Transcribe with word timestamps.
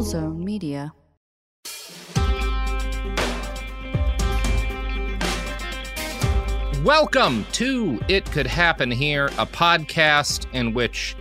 Cool 0.00 0.08
Zone 0.08 0.42
Media. 0.42 0.94
Welcome 6.82 7.44
to 7.52 8.00
It 8.08 8.24
Could 8.32 8.46
Happen 8.46 8.90
Here, 8.90 9.26
a 9.36 9.44
podcast 9.44 10.46
in 10.54 10.72
which 10.72 11.14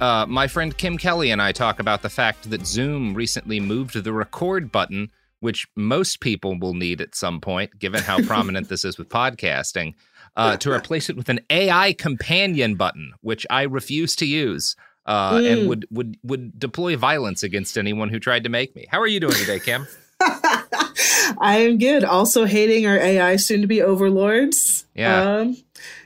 uh, 0.00 0.26
my 0.26 0.46
friend 0.46 0.76
Kim 0.78 0.98
Kelly 0.98 1.32
and 1.32 1.42
I 1.42 1.50
talk 1.50 1.80
about 1.80 2.02
the 2.02 2.08
fact 2.08 2.48
that 2.50 2.64
Zoom 2.64 3.12
recently 3.12 3.58
moved 3.58 3.94
the 3.94 4.12
record 4.12 4.70
button, 4.70 5.10
which 5.40 5.66
most 5.74 6.20
people 6.20 6.56
will 6.56 6.74
need 6.74 7.00
at 7.00 7.16
some 7.16 7.40
point, 7.40 7.76
given 7.80 8.04
how 8.04 8.22
prominent 8.24 8.68
this 8.68 8.84
is 8.84 8.98
with 8.98 9.08
podcasting, 9.08 9.94
uh, 10.36 10.56
to 10.58 10.70
replace 10.70 11.10
it 11.10 11.16
with 11.16 11.28
an 11.28 11.40
AI 11.50 11.92
companion 11.94 12.76
button, 12.76 13.14
which 13.20 13.44
I 13.50 13.62
refuse 13.62 14.14
to 14.14 14.26
use. 14.26 14.76
Uh, 15.04 15.42
and 15.44 15.68
would 15.68 15.86
would 15.90 16.16
would 16.22 16.58
deploy 16.58 16.96
violence 16.96 17.42
against 17.42 17.76
anyone 17.76 18.08
who 18.08 18.20
tried 18.20 18.44
to 18.44 18.48
make 18.48 18.76
me. 18.76 18.86
How 18.90 19.00
are 19.00 19.06
you 19.06 19.20
doing 19.20 19.34
today, 19.34 19.58
Kim? 19.58 19.86
I 20.20 21.58
am 21.58 21.78
good. 21.78 22.04
Also 22.04 22.44
hating 22.44 22.86
our 22.86 22.96
AI 22.96 23.36
soon 23.36 23.62
to 23.62 23.66
be 23.66 23.82
overlords. 23.82 24.86
Yeah. 24.94 25.38
Um, 25.38 25.56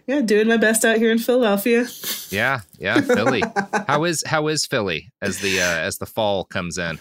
yeah, 0.07 0.21
doing 0.21 0.47
my 0.47 0.57
best 0.57 0.85
out 0.85 0.99
here 0.99 1.11
in 1.11 1.19
Philadelphia. 1.19 1.87
Yeah, 2.31 2.61
yeah, 2.79 3.01
Philly. 3.01 3.43
how 3.89 4.05
is 4.05 4.23
how 4.25 4.47
is 4.47 4.65
Philly 4.65 5.11
as 5.21 5.41
the 5.41 5.61
uh, 5.61 5.79
as 5.79 5.99
the 5.99 6.07
fall 6.07 6.45
comes 6.45 6.79
in? 6.79 7.01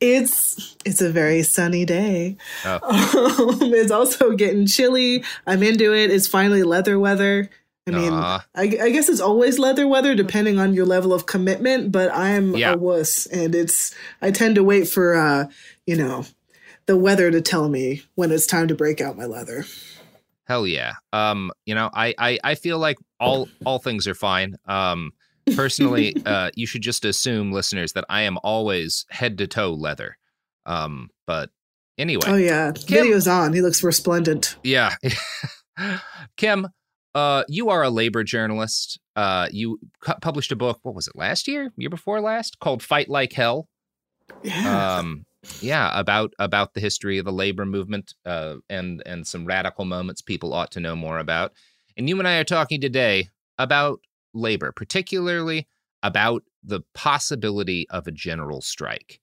It's 0.00 0.76
it's 0.84 1.02
a 1.02 1.10
very 1.10 1.42
sunny 1.42 1.84
day. 1.84 2.36
Oh. 2.64 2.80
Um, 3.60 3.74
it's 3.74 3.90
also 3.90 4.32
getting 4.32 4.66
chilly. 4.66 5.24
I'm 5.46 5.62
into 5.62 5.94
it. 5.94 6.10
It's 6.10 6.26
finally 6.26 6.62
leather 6.62 6.98
weather. 6.98 7.50
I 7.86 7.90
mean, 7.92 8.12
I, 8.12 8.42
I 8.54 8.90
guess 8.90 9.08
it's 9.08 9.20
always 9.20 9.58
leather 9.58 9.86
weather 9.88 10.14
depending 10.14 10.58
on 10.58 10.74
your 10.74 10.86
level 10.86 11.12
of 11.12 11.26
commitment, 11.26 11.90
but 11.90 12.12
I'm 12.14 12.54
Yeah. 12.56 12.74
a 12.74 12.76
wuss 12.76 13.26
and 13.26 13.54
it's 13.54 13.94
I 14.22 14.30
tend 14.30 14.54
to 14.56 14.64
wait 14.64 14.86
for 14.88 15.16
uh, 15.16 15.46
you 15.86 15.96
know, 15.96 16.24
the 16.86 16.96
weather 16.96 17.30
to 17.30 17.40
tell 17.40 17.68
me 17.68 18.02
when 18.14 18.30
it's 18.30 18.46
time 18.46 18.68
to 18.68 18.74
break 18.74 19.00
out 19.00 19.16
my 19.16 19.24
leather. 19.26 19.64
Hell 20.44 20.66
yeah. 20.66 20.94
Um, 21.12 21.50
you 21.66 21.74
know, 21.74 21.90
I, 21.92 22.14
I 22.18 22.38
I 22.44 22.54
feel 22.54 22.78
like 22.78 22.98
all 23.18 23.48
all 23.64 23.78
things 23.78 24.06
are 24.06 24.14
fine. 24.14 24.56
Um, 24.66 25.12
personally, 25.56 26.14
uh, 26.26 26.50
you 26.54 26.66
should 26.66 26.82
just 26.82 27.04
assume, 27.04 27.50
listeners, 27.52 27.92
that 27.94 28.04
I 28.08 28.22
am 28.22 28.38
always 28.44 29.04
head 29.10 29.38
to 29.38 29.46
toe 29.46 29.72
leather. 29.72 30.16
Um, 30.66 31.08
but 31.26 31.50
anyway, 31.98 32.22
Oh 32.26 32.36
yeah, 32.36 32.72
Kim- 32.72 32.98
video's 33.04 33.26
on. 33.28 33.52
He 33.52 33.62
looks 33.62 33.82
resplendent. 33.82 34.56
yeah. 34.62 34.94
Kim, 36.36 36.68
uh, 37.14 37.44
you 37.48 37.70
are 37.70 37.82
a 37.82 37.90
labor 37.90 38.22
journalist. 38.24 38.98
Uh, 39.16 39.48
you 39.50 39.78
cu- 40.00 40.14
published 40.22 40.52
a 40.52 40.56
book. 40.56 40.80
What 40.82 40.94
was 40.94 41.08
it? 41.08 41.16
Last 41.16 41.48
year, 41.48 41.72
year 41.76 41.90
before 41.90 42.20
last, 42.20 42.58
called 42.60 42.82
"Fight 42.82 43.08
Like 43.08 43.32
Hell." 43.32 43.68
Yeah. 44.42 44.98
um 44.98 45.24
yeah 45.60 45.90
about 45.98 46.32
about 46.38 46.74
the 46.74 46.80
history 46.80 47.18
of 47.18 47.24
the 47.24 47.32
labor 47.32 47.66
movement 47.66 48.14
uh 48.24 48.56
and 48.68 49.02
and 49.04 49.26
some 49.26 49.44
radical 49.44 49.84
moments 49.84 50.22
people 50.22 50.54
ought 50.54 50.70
to 50.70 50.80
know 50.80 50.94
more 50.94 51.18
about 51.18 51.52
and 51.96 52.08
you 52.08 52.18
and 52.18 52.28
i 52.28 52.36
are 52.36 52.44
talking 52.44 52.80
today 52.80 53.28
about 53.58 54.00
labor 54.32 54.72
particularly 54.72 55.66
about 56.02 56.44
the 56.62 56.80
possibility 56.94 57.86
of 57.90 58.06
a 58.06 58.12
general 58.12 58.60
strike 58.60 59.20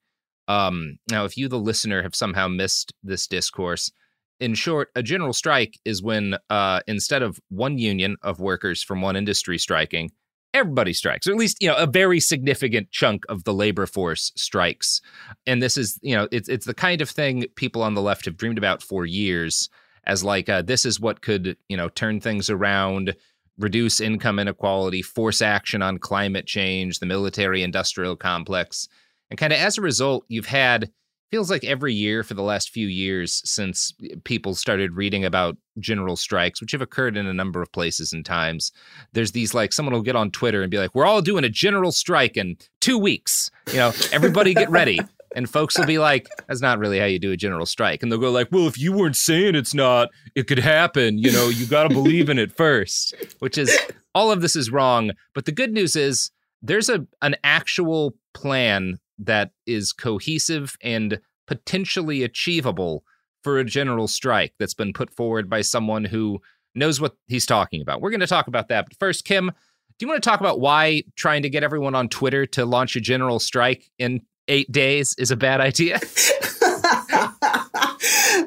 um 0.48 1.00
now 1.10 1.24
if 1.24 1.38
you 1.38 1.48
the 1.48 1.58
listener 1.58 2.04
have 2.04 2.16
somehow 2.16 2.48
missed 2.48 2.94
this 3.02 3.28
discourse 3.28 3.92
in 4.40 4.54
short 4.54 4.90
a 4.96 5.04
general 5.04 5.34
strike 5.34 5.80
is 5.86 6.02
when 6.02 6.36
uh 6.50 6.80
instead 6.88 7.22
of 7.22 7.40
one 7.50 7.78
union 7.78 8.16
of 8.22 8.40
workers 8.40 8.84
from 8.84 9.02
one 9.02 9.16
industry 9.16 9.58
striking 9.58 10.12
everybody 10.54 10.94
strikes 10.94 11.28
or 11.28 11.32
at 11.32 11.38
least 11.38 11.58
you 11.62 11.68
know 11.68 11.76
a 11.76 11.86
very 11.86 12.20
significant 12.20 12.92
chunk 12.92 13.24
of 13.30 13.44
the 13.44 13.54
labor 13.54 13.86
force 13.86 14.32
strikes. 14.36 15.02
And 15.46 15.62
this 15.62 15.78
is 15.78 16.00
you 16.02 16.16
know 16.16 16.28
it's 16.32 16.50
it's 16.50 16.66
the 16.66 16.74
kind 16.74 17.02
of 17.02 17.10
thing 17.10 17.46
people 17.56 17.84
on 17.84 17.94
the 17.94 18.02
left 18.02 18.26
have 18.26 18.38
dreamed 18.38 18.58
about 18.58 18.82
for 18.82 19.06
years 19.06 19.70
as 20.06 20.24
like 20.24 20.50
uh, 20.50 20.62
this 20.62 20.86
is 20.86 21.00
what 21.00 21.22
could 21.22 21.58
you 21.70 21.78
know 21.78 21.90
turn 21.90 22.20
things 22.20 22.50
around 22.50 23.16
reduce 23.58 24.00
income 24.00 24.40
inequality 24.40 25.02
force 25.02 25.42
action 25.42 25.82
on 25.82 25.98
climate 25.98 26.46
change 26.46 27.00
the 27.00 27.06
military 27.06 27.64
industrial 27.64 28.16
complex. 28.16 28.88
And 29.30 29.38
kind 29.38 29.54
of 29.54 29.60
as 29.60 29.78
a 29.78 29.82
result 29.82 30.26
you've 30.28 30.46
had 30.46 30.92
feels 31.30 31.52
like 31.52 31.64
every 31.64 31.94
year 31.94 32.24
for 32.24 32.34
the 32.34 32.42
last 32.42 32.70
few 32.70 32.88
years 32.88 33.42
since 33.46 33.94
eh, 34.04 34.16
people 34.24 34.56
started 34.56 34.96
reading 34.96 35.26
about 35.26 35.58
general 35.80 36.16
strikes 36.16 36.62
which 36.62 36.72
have 36.72 36.82
occurred 36.82 37.18
in 37.18 37.28
a 37.28 37.34
number 37.34 37.62
of 37.62 37.72
places 37.72 38.14
and 38.14 38.26
times 38.26 38.72
there's 39.14 39.32
these 39.32 39.54
like 39.54 39.74
someone 39.74 39.94
will 39.94 40.02
get 40.02 40.16
on 40.16 40.32
twitter 40.32 40.62
and 40.62 40.72
be 40.72 40.78
like 40.78 40.94
we're 40.96 41.06
all 41.06 41.22
doing 41.22 41.44
a 41.44 41.50
general 41.50 41.92
strike 41.92 42.38
in 42.38 42.58
two 42.82 42.98
weeks 42.98 43.52
you 43.68 43.78
know 43.78 43.92
everybody 44.12 44.54
get 44.54 44.70
ready. 44.70 45.00
And 45.36 45.48
folks 45.48 45.78
will 45.78 45.86
be 45.86 46.00
like 46.00 46.30
that's 46.48 46.62
not 46.62 46.80
really 46.80 46.98
how 47.00 47.06
you 47.06 47.20
do 47.20 47.32
a 47.32 47.38
general 47.38 47.68
strike. 47.68 48.02
And 48.02 48.12
they'll 48.12 48.18
go 48.18 48.32
like 48.32 48.48
well 48.50 48.66
if 48.66 48.80
you 48.80 48.94
weren't 48.94 49.18
saying 49.18 49.54
it's 49.54 49.74
not 49.74 50.08
it 50.36 50.48
could 50.48 50.58
happen 50.58 51.20
you 51.20 51.32
know 51.32 51.50
you 51.50 51.68
got 51.68 51.84
to 51.84 51.90
believe 51.90 52.30
in 52.30 52.40
it 52.40 52.52
first 52.52 53.14
which 53.40 53.58
is 53.58 53.78
all 54.16 54.32
of 54.32 54.42
this 54.42 54.56
is 54.56 54.72
wrong. 54.72 55.12
But 55.36 55.46
the 55.46 55.52
good 55.52 55.74
news 55.74 55.96
is 55.96 56.32
there's 56.64 56.90
a 56.90 57.06
an 57.22 57.36
actual 57.44 58.16
plan 58.34 59.00
that 59.20 59.52
is 59.66 59.94
cohesive 59.94 60.76
and 60.82 61.20
potentially 61.48 62.24
achievable 62.24 63.04
for 63.44 63.60
a 63.60 63.66
general 63.66 64.08
strike 64.08 64.54
that's 64.60 64.74
been 64.74 64.94
put 64.94 65.14
forward 65.14 65.50
by 65.50 65.62
someone 65.62 66.06
who 66.06 66.40
knows 66.76 67.00
what 67.00 67.16
he's 67.28 67.46
talking 67.46 67.82
about. 67.82 68.02
We're 68.02 68.12
going 68.12 68.20
to 68.20 68.28
talk 68.28 68.48
about 68.48 68.68
that. 68.68 68.86
But 68.86 68.98
first, 68.98 69.26
Kim, 69.26 69.48
do 69.48 70.06
you 70.06 70.08
want 70.08 70.22
to 70.22 70.30
talk 70.30 70.40
about 70.40 70.60
why 70.60 71.04
trying 71.16 71.42
to 71.44 71.50
get 71.50 71.64
everyone 71.64 71.96
on 71.96 72.10
Twitter 72.10 72.46
to 72.48 72.66
launch 72.66 72.96
a 72.96 73.00
general 73.00 73.40
strike 73.40 73.90
in 73.98 74.22
eight 74.48 74.72
days 74.72 75.16
is 75.18 75.32
a 75.32 75.36
bad 75.36 75.62
idea. 75.62 76.00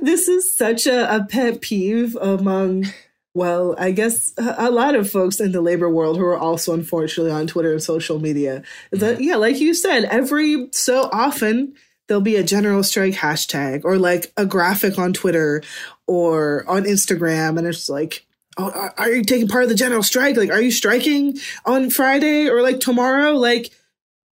this 0.03 0.29
is 0.29 0.55
such 0.55 0.87
a, 0.87 1.17
a 1.17 1.25
pet 1.25 1.61
peeve 1.61 2.17
among 2.17 2.87
well, 3.35 3.77
I 3.79 3.93
guess 3.93 4.33
a 4.39 4.71
lot 4.71 4.97
of 4.97 5.09
folks 5.09 5.39
in 5.39 5.53
the 5.53 5.61
labor 5.61 5.89
world 5.89 6.17
who 6.17 6.25
are 6.25 6.39
also 6.39 6.75
unfortunately 6.75 7.31
on 7.33 7.47
Twitter 7.47 7.73
and 7.73 7.83
social 7.83 8.19
media 8.19 8.63
is 8.91 9.01
that, 9.01 9.15
mm-hmm. 9.15 9.23
yeah, 9.23 9.37
like 9.37 9.61
you 9.61 9.73
said, 9.73 10.05
every 10.05 10.69
so 10.73 11.09
often 11.13 11.75
there'll 12.09 12.21
be 12.21 12.35
a 12.35 12.43
general 12.43 12.83
strike 12.83 13.15
hashtag 13.15 13.85
or 13.85 13.99
like 13.99 14.33
a 14.37 14.45
graphic 14.45 14.99
on 14.99 15.13
Twitter 15.13 15.63
or 16.09 16.65
on 16.69 16.83
Instagram. 16.83 17.57
And 17.57 17.69
it's 17.69 17.89
like, 17.89 18.27
oh, 18.59 18.91
are 18.99 19.11
you 19.11 19.23
taking 19.23 19.47
part 19.47 19.63
of 19.63 19.69
the 19.69 19.77
general 19.77 20.03
strike? 20.03 20.37
Like, 20.37 20.51
are 20.51 20.61
you 20.61 20.73
striking 20.73 21.39
on 21.65 21.89
Friday 21.89 22.49
or 22.49 22.63
like 22.63 22.81
tomorrow? 22.81 23.33
Like, 23.33 23.71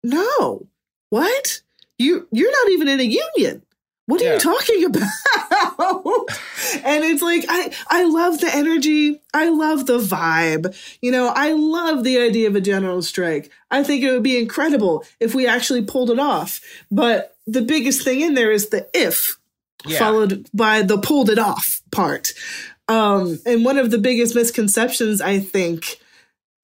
no. 0.03 0.67
What? 1.11 1.63
You 1.99 2.27
you're 2.33 2.51
not 2.51 2.73
even 2.73 2.89
in 2.89 2.99
a 2.99 3.05
union. 3.05 3.63
What 4.09 4.23
are 4.23 4.25
yeah. 4.25 4.33
you 4.35 4.41
talking 4.41 4.85
about? 4.87 5.03
and 6.83 7.05
it's 7.05 7.21
like 7.21 7.45
I 7.47 7.71
I 7.89 8.05
love 8.05 8.41
the 8.41 8.49
energy. 8.51 9.21
I 9.35 9.51
love 9.51 9.85
the 9.85 9.99
vibe. 9.99 10.75
You 11.03 11.13
know, 11.13 11.31
I 11.37 11.53
love 11.53 12.05
the 12.05 12.19
idea 12.19 12.49
of 12.49 12.57
a 12.57 12.61
general 12.63 13.03
strike. 13.03 13.51
I 13.71 13.83
think 13.83 14.03
it 14.03 14.11
would 14.11 14.23
be 14.23 14.39
incredible 14.39 15.05
if 15.21 15.35
we 15.35 15.47
actually 15.47 15.85
pulled 15.85 16.11
it 16.11 16.19
off. 16.19 16.63
But 16.91 17.37
the 17.47 17.61
biggest 17.61 18.03
thing 18.03 18.23
in 18.23 18.33
there 18.33 18.51
is 18.51 18.71
the 18.71 18.89
if 18.95 19.37
yeah. 19.85 19.99
followed 19.99 20.49
by 20.55 20.81
the 20.81 20.97
pulled 20.97 21.29
it 21.29 21.39
off 21.39 21.83
part. 21.91 22.29
Um, 22.89 23.39
and 23.45 23.63
one 23.63 23.77
of 23.77 23.91
the 23.91 23.99
biggest 23.99 24.35
misconceptions 24.35 25.21
I 25.21 25.39
think 25.39 25.99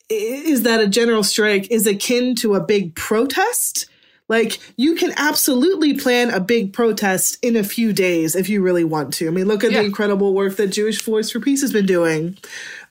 is 0.09 0.63
that 0.63 0.81
a 0.81 0.89
general 0.89 1.23
strike 1.23 1.71
is 1.71 1.87
akin 1.87 2.37
to 2.37 2.55
a 2.55 2.65
big 2.65 2.95
protest 2.95 3.85
like 4.29 4.59
you 4.77 4.95
can 4.95 5.13
absolutely 5.17 5.95
plan 5.95 6.31
a 6.31 6.41
big 6.41 6.73
protest 6.73 7.39
in 7.43 7.57
a 7.57 7.65
few 7.65 7.93
days 7.93 8.35
if 8.35 8.49
you 8.49 8.63
really 8.63 8.85
want 8.85 9.15
to. 9.15 9.27
I 9.27 9.31
mean, 9.31 9.47
look 9.47 9.65
at 9.65 9.73
yeah. 9.73 9.81
the 9.81 9.87
incredible 9.87 10.35
work 10.35 10.57
that 10.57 10.69
Jewish 10.69 11.03
Voice 11.03 11.31
for 11.31 11.41
Peace 11.41 11.61
has 11.61 11.73
been 11.73 11.87
doing 11.87 12.39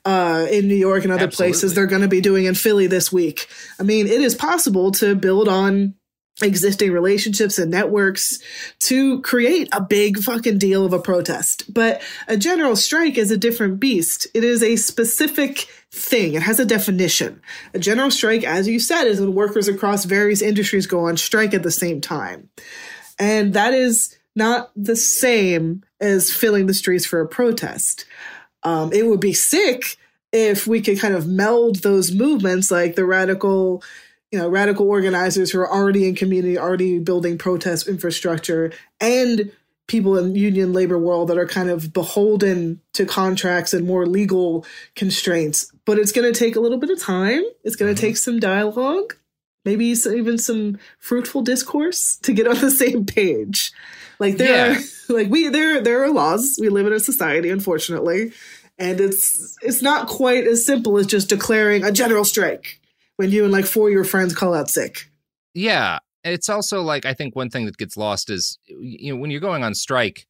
uh, 0.04 0.46
in 0.50 0.68
New 0.68 0.76
York 0.76 1.04
and 1.04 1.12
other 1.12 1.24
absolutely. 1.24 1.52
places. 1.52 1.74
They're 1.74 1.86
going 1.86 2.02
to 2.02 2.08
be 2.08 2.20
doing 2.20 2.44
in 2.44 2.54
Philly 2.54 2.86
this 2.86 3.12
week. 3.12 3.48
I 3.80 3.82
mean, 3.82 4.06
it 4.06 4.20
is 4.20 4.34
possible 4.34 4.92
to 4.92 5.14
build 5.14 5.48
on 5.48 5.94
existing 6.42 6.90
relationships 6.90 7.58
and 7.58 7.70
networks 7.70 8.40
to 8.80 9.20
create 9.22 9.68
a 9.72 9.80
big 9.80 10.18
fucking 10.18 10.58
deal 10.58 10.84
of 10.84 10.92
a 10.92 10.98
protest. 10.98 11.72
But 11.72 12.02
a 12.26 12.36
general 12.36 12.76
strike 12.76 13.16
is 13.16 13.30
a 13.30 13.36
different 13.36 13.78
beast. 13.78 14.26
It 14.34 14.42
is 14.42 14.62
a 14.62 14.76
specific 14.76 15.68
thing. 15.94 16.34
It 16.34 16.42
has 16.42 16.58
a 16.58 16.64
definition. 16.64 17.40
A 17.72 17.78
general 17.78 18.10
strike, 18.10 18.44
as 18.44 18.66
you 18.66 18.80
said, 18.80 19.04
is 19.04 19.20
when 19.20 19.34
workers 19.34 19.68
across 19.68 20.04
various 20.04 20.42
industries 20.42 20.86
go 20.86 21.06
on 21.06 21.16
strike 21.16 21.54
at 21.54 21.62
the 21.62 21.70
same 21.70 22.00
time. 22.00 22.48
And 23.18 23.54
that 23.54 23.72
is 23.72 24.16
not 24.34 24.70
the 24.74 24.96
same 24.96 25.84
as 26.00 26.32
filling 26.32 26.66
the 26.66 26.74
streets 26.74 27.06
for 27.06 27.20
a 27.20 27.28
protest. 27.28 28.04
Um, 28.64 28.92
it 28.92 29.06
would 29.06 29.20
be 29.20 29.32
sick 29.32 29.96
if 30.32 30.66
we 30.66 30.80
could 30.80 30.98
kind 30.98 31.14
of 31.14 31.28
meld 31.28 31.76
those 31.76 32.12
movements 32.12 32.70
like 32.70 32.96
the 32.96 33.04
radical 33.04 33.82
you 34.32 34.40
know, 34.40 34.48
radical 34.48 34.88
organizers 34.88 35.52
who 35.52 35.60
are 35.60 35.72
already 35.72 36.08
in 36.08 36.16
community, 36.16 36.58
already 36.58 36.98
building 36.98 37.38
protest 37.38 37.86
infrastructure, 37.86 38.72
and 39.00 39.52
people 39.86 40.16
in 40.16 40.34
union 40.34 40.72
labor 40.72 40.98
world 40.98 41.28
that 41.28 41.38
are 41.38 41.46
kind 41.46 41.68
of 41.68 41.92
beholden 41.92 42.80
to 42.94 43.04
contracts 43.04 43.74
and 43.74 43.86
more 43.86 44.06
legal 44.06 44.64
constraints. 44.96 45.70
But 45.84 45.98
it's 45.98 46.12
going 46.12 46.30
to 46.32 46.38
take 46.38 46.56
a 46.56 46.60
little 46.60 46.78
bit 46.78 46.90
of 46.90 47.00
time. 47.00 47.42
It's 47.62 47.76
going 47.76 47.94
to 47.94 47.98
mm-hmm. 47.98 48.08
take 48.08 48.16
some 48.16 48.40
dialogue, 48.40 49.14
maybe 49.64 49.86
even 49.86 50.38
some 50.38 50.78
fruitful 50.98 51.42
discourse 51.42 52.16
to 52.22 52.32
get 52.32 52.46
on 52.46 52.58
the 52.58 52.70
same 52.82 53.04
page. 53.04 53.72
Like 54.18 54.36
there, 54.36 54.72
yeah. 54.72 54.78
are, 54.78 54.82
like 55.14 55.28
we 55.28 55.48
there 55.48 55.82
there 55.82 56.02
are 56.04 56.10
laws. 56.10 56.56
We 56.60 56.68
live 56.68 56.86
in 56.86 56.92
a 56.92 57.00
society, 57.00 57.50
unfortunately, 57.50 58.32
and 58.78 59.00
it's 59.00 59.56
it's 59.60 59.82
not 59.82 60.06
quite 60.06 60.46
as 60.46 60.64
simple 60.64 60.96
as 60.98 61.06
just 61.06 61.28
declaring 61.28 61.84
a 61.84 61.92
general 61.92 62.24
strike 62.24 62.80
when 63.16 63.30
you 63.30 63.44
and 63.44 63.52
like 63.52 63.66
four 63.66 63.88
of 63.88 63.92
your 63.92 64.04
friends 64.04 64.34
call 64.34 64.54
out 64.54 64.70
sick. 64.70 65.10
Yeah. 65.52 65.98
It's 66.24 66.48
also 66.48 66.82
like, 66.82 67.04
I 67.04 67.14
think 67.14 67.36
one 67.36 67.50
thing 67.50 67.66
that 67.66 67.76
gets 67.76 67.96
lost 67.96 68.30
is, 68.30 68.58
you 68.66 69.12
know, 69.12 69.20
when 69.20 69.30
you're 69.30 69.40
going 69.40 69.62
on 69.62 69.74
strike, 69.74 70.26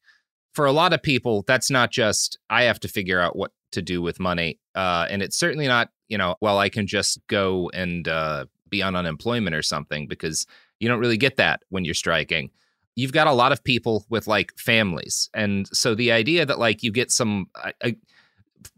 for 0.53 0.65
a 0.65 0.71
lot 0.71 0.93
of 0.93 1.03
people, 1.03 1.43
that's 1.47 1.69
not 1.69 1.91
just, 1.91 2.37
I 2.49 2.63
have 2.63 2.79
to 2.81 2.87
figure 2.87 3.19
out 3.19 3.35
what 3.35 3.51
to 3.71 3.81
do 3.81 4.01
with 4.01 4.19
money. 4.19 4.59
Uh, 4.73 5.05
and 5.09 5.21
it's 5.21 5.37
certainly 5.37 5.67
not, 5.67 5.89
you 6.07 6.17
know, 6.17 6.35
well, 6.41 6.59
I 6.59 6.69
can 6.69 6.87
just 6.87 7.19
go 7.27 7.69
and 7.73 8.07
uh, 8.07 8.45
be 8.69 8.81
on 8.81 8.95
unemployment 8.95 9.55
or 9.55 9.61
something 9.61 10.07
because 10.07 10.47
you 10.79 10.87
don't 10.87 10.99
really 10.99 11.17
get 11.17 11.37
that 11.37 11.61
when 11.69 11.85
you're 11.85 11.93
striking. 11.93 12.51
You've 12.95 13.11
got 13.11 13.27
a 13.27 13.33
lot 13.33 13.51
of 13.51 13.63
people 13.63 14.05
with 14.09 14.27
like 14.27 14.53
families. 14.57 15.29
And 15.33 15.67
so 15.73 15.93
the 15.93 16.13
idea 16.13 16.45
that 16.45 16.59
like 16.59 16.83
you 16.83 16.91
get 16.91 17.11
some 17.11 17.47
a 17.83 17.95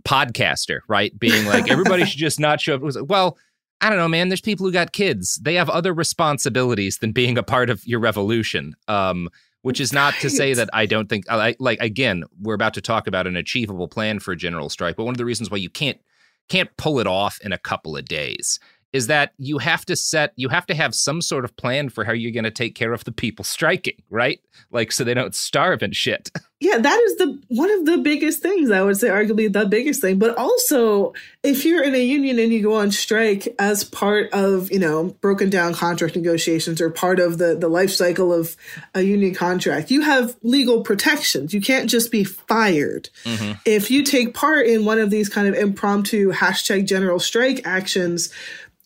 podcaster, 0.03 0.79
right, 0.87 1.17
being 1.17 1.45
like, 1.45 1.69
everybody 1.71 2.05
should 2.05 2.19
just 2.19 2.39
not 2.39 2.59
show 2.59 2.75
up. 2.75 2.81
Was, 2.81 2.95
like, 2.95 3.09
well, 3.09 3.37
I 3.79 3.89
don't 3.89 3.97
know, 3.99 4.07
man. 4.07 4.29
There's 4.29 4.41
people 4.41 4.65
who 4.65 4.71
got 4.71 4.91
kids. 4.91 5.35
They 5.35 5.55
have 5.55 5.69
other 5.69 5.93
responsibilities 5.93 6.97
than 6.97 7.11
being 7.11 7.37
a 7.37 7.43
part 7.43 7.69
of 7.69 7.85
your 7.85 7.99
revolution. 7.99 8.75
Um, 8.87 9.29
which 9.63 9.81
is 9.81 9.91
not 9.91 10.13
to 10.21 10.29
say 10.29 10.53
that 10.53 10.69
I 10.71 10.85
don't 10.85 11.09
think, 11.09 11.25
like, 11.29 11.79
again, 11.81 12.23
we're 12.39 12.53
about 12.53 12.73
to 12.75 12.81
talk 12.81 13.05
about 13.05 13.27
an 13.27 13.35
achievable 13.35 13.89
plan 13.89 14.19
for 14.19 14.31
a 14.31 14.37
general 14.37 14.69
strike. 14.69 14.95
But 14.95 15.03
one 15.03 15.13
of 15.13 15.17
the 15.17 15.25
reasons 15.25 15.51
why 15.51 15.57
you 15.57 15.69
can't 15.69 15.99
can't 16.47 16.69
pull 16.77 16.99
it 16.99 17.07
off 17.07 17.39
in 17.43 17.51
a 17.51 17.57
couple 17.57 17.97
of 17.97 18.05
days 18.05 18.59
is 18.93 19.07
that 19.07 19.33
you 19.37 19.57
have 19.57 19.85
to 19.85 19.95
set 19.95 20.33
you 20.35 20.49
have 20.49 20.65
to 20.65 20.73
have 20.73 20.95
some 20.95 21.21
sort 21.21 21.45
of 21.45 21.55
plan 21.57 21.89
for 21.89 22.03
how 22.05 22.13
you're 22.13 22.31
going 22.31 22.43
to 22.43 22.51
take 22.51 22.75
care 22.75 22.93
of 22.93 23.03
the 23.03 23.11
people 23.11 23.43
striking 23.43 24.01
right? 24.09 24.39
Like 24.71 24.91
so 24.91 25.03
they 25.03 25.13
don't 25.13 25.35
starve 25.35 25.81
and 25.81 25.95
shit. 25.95 26.31
Yeah 26.59 26.79
that 26.79 26.99
is 27.01 27.17
the 27.17 27.39
one 27.49 27.69
of 27.69 27.85
the 27.85 27.99
biggest 27.99 28.41
things 28.41 28.71
i 28.71 28.81
would 28.81 28.97
say 28.97 29.09
arguably 29.09 29.53
the 29.53 29.67
biggest 29.67 30.01
thing. 30.01 30.17
But 30.17 30.35
also 30.39 31.13
if 31.43 31.63
you're 31.63 31.83
in 31.83 31.93
a 31.93 32.03
union 32.03 32.39
and 32.39 32.51
you 32.51 32.63
go 32.63 32.73
on 32.73 32.91
strike 32.91 33.47
as 33.59 33.83
part 33.83 34.33
of 34.33 34.71
you 34.71 34.79
know 34.79 35.15
broken 35.21 35.51
down 35.51 35.75
contract 35.75 36.15
negotiations 36.15 36.81
or 36.81 36.89
part 36.89 37.19
of 37.19 37.37
the 37.37 37.55
the 37.55 37.67
life 37.67 37.91
cycle 37.91 38.33
of 38.33 38.57
a 38.95 39.03
union 39.03 39.35
contract 39.35 39.91
you 39.91 40.01
have 40.01 40.35
legal 40.41 40.81
protections. 40.81 41.53
You 41.53 41.61
can't 41.61 41.91
just 41.91 42.09
be 42.11 42.23
fired. 42.23 43.11
Mm-hmm. 43.23 43.51
if 43.65 43.91
you 43.91 44.01
take 44.01 44.33
part 44.33 44.65
in 44.65 44.83
one 44.83 44.97
of 44.97 45.11
these 45.11 45.29
kind 45.29 45.47
of 45.47 45.53
impromptu 45.53 46.31
hashtag 46.31 46.87
general 46.87 47.19
strike 47.19 47.61
actions 47.65 48.33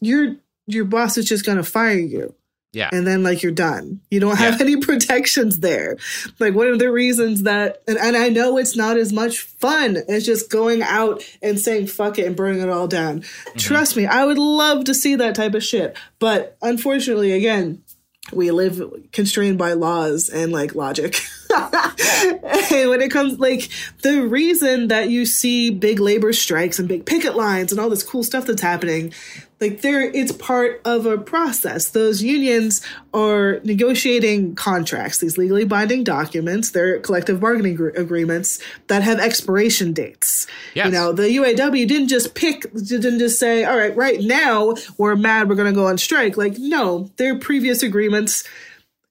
your 0.02 0.36
your 0.68 0.86
boss 0.86 1.18
is 1.18 1.26
just 1.26 1.46
gonna 1.46 1.64
fire 1.64 1.98
you. 1.98 2.36
Yeah. 2.74 2.90
And 2.94 3.06
then 3.06 3.22
like 3.22 3.44
you're 3.44 3.52
done. 3.52 4.00
You 4.10 4.22
don't 4.22 4.38
have 4.38 4.56
yeah. 4.56 4.62
any 4.66 4.78
protections 4.78 5.60
there. 5.60 5.98
Like 6.40 6.54
one 6.54 6.68
of 6.68 6.80
the 6.80 6.90
reasons 6.90 7.44
that 7.44 7.82
and, 7.88 7.98
and 7.98 8.16
I 8.16 8.30
know 8.30 8.58
it's 8.58 8.76
not 8.78 8.98
as 8.98 9.12
much 9.12 9.40
fun 9.40 9.98
as 10.08 10.26
just 10.26 10.50
going 10.50 10.82
out 10.82 11.24
and 11.42 11.60
saying 11.60 11.88
fuck 11.88 12.18
it 12.18 12.26
and 12.26 12.36
burning 12.36 12.62
it 12.62 12.70
all 12.70 12.88
down. 12.88 13.22
Mm-hmm. 13.22 13.60
Trust 13.60 13.98
me, 13.98 14.06
I 14.06 14.26
would 14.26 14.38
love 14.38 14.86
to 14.86 14.94
see 14.94 15.16
that 15.16 15.36
type 15.36 15.54
of 15.54 15.64
shit. 15.64 15.98
But 16.20 16.58
unfortunately, 16.62 17.34
again, 17.34 17.84
we 18.32 18.52
live 18.52 18.82
constrained 19.12 19.58
by 19.58 19.74
laws 19.74 20.30
and 20.30 20.52
like 20.52 20.74
logic. 20.74 21.20
and 22.72 22.90
when 22.90 23.02
it 23.02 23.12
comes 23.12 23.40
like 23.40 23.70
the 24.02 24.22
reason 24.22 24.88
that 24.90 25.10
you 25.10 25.26
see 25.26 25.70
big 25.70 26.00
labor 26.00 26.34
strikes 26.34 26.80
and 26.80 26.88
big 26.88 27.06
picket 27.06 27.36
lines 27.36 27.72
and 27.72 27.80
all 27.80 27.90
this 27.90 28.04
cool 28.04 28.24
stuff 28.24 28.46
that's 28.46 28.62
happening 28.62 29.14
like 29.62 29.82
there 29.82 30.02
it's 30.02 30.32
part 30.32 30.82
of 30.84 31.06
a 31.06 31.18
process. 31.20 31.90
Those 31.90 32.24
unions 32.24 32.82
are 33.14 33.60
negotiating 33.64 34.56
contracts 34.56 35.20
these 35.20 35.38
legally 35.38 35.66
binding 35.66 36.04
documents. 36.04 36.72
They're 36.72 37.00
collective 37.00 37.40
bargaining 37.40 37.76
gr- 37.76 37.90
agreements 37.90 38.60
that 38.88 39.04
have 39.04 39.20
expiration 39.20 39.94
dates. 39.94 40.48
Yes. 40.74 40.88
you 40.88 40.92
know 40.92 41.14
the 41.14 41.24
uaw 41.24 41.88
didn't 41.88 42.08
just 42.08 42.34
pick 42.34 42.74
didn't 42.74 43.20
just 43.20 43.40
say 43.40 43.64
all 43.64 43.78
right 43.78 43.96
right 43.96 44.20
now 44.20 44.74
we're 44.98 45.16
mad 45.16 45.48
we're 45.48 45.56
going 45.56 45.72
to 45.72 45.80
go 45.80 45.86
on 45.86 46.00
strike. 46.00 46.36
Like 46.36 46.58
no 46.58 47.12
their 47.18 47.38
previous 47.38 47.84
agreements 47.84 48.44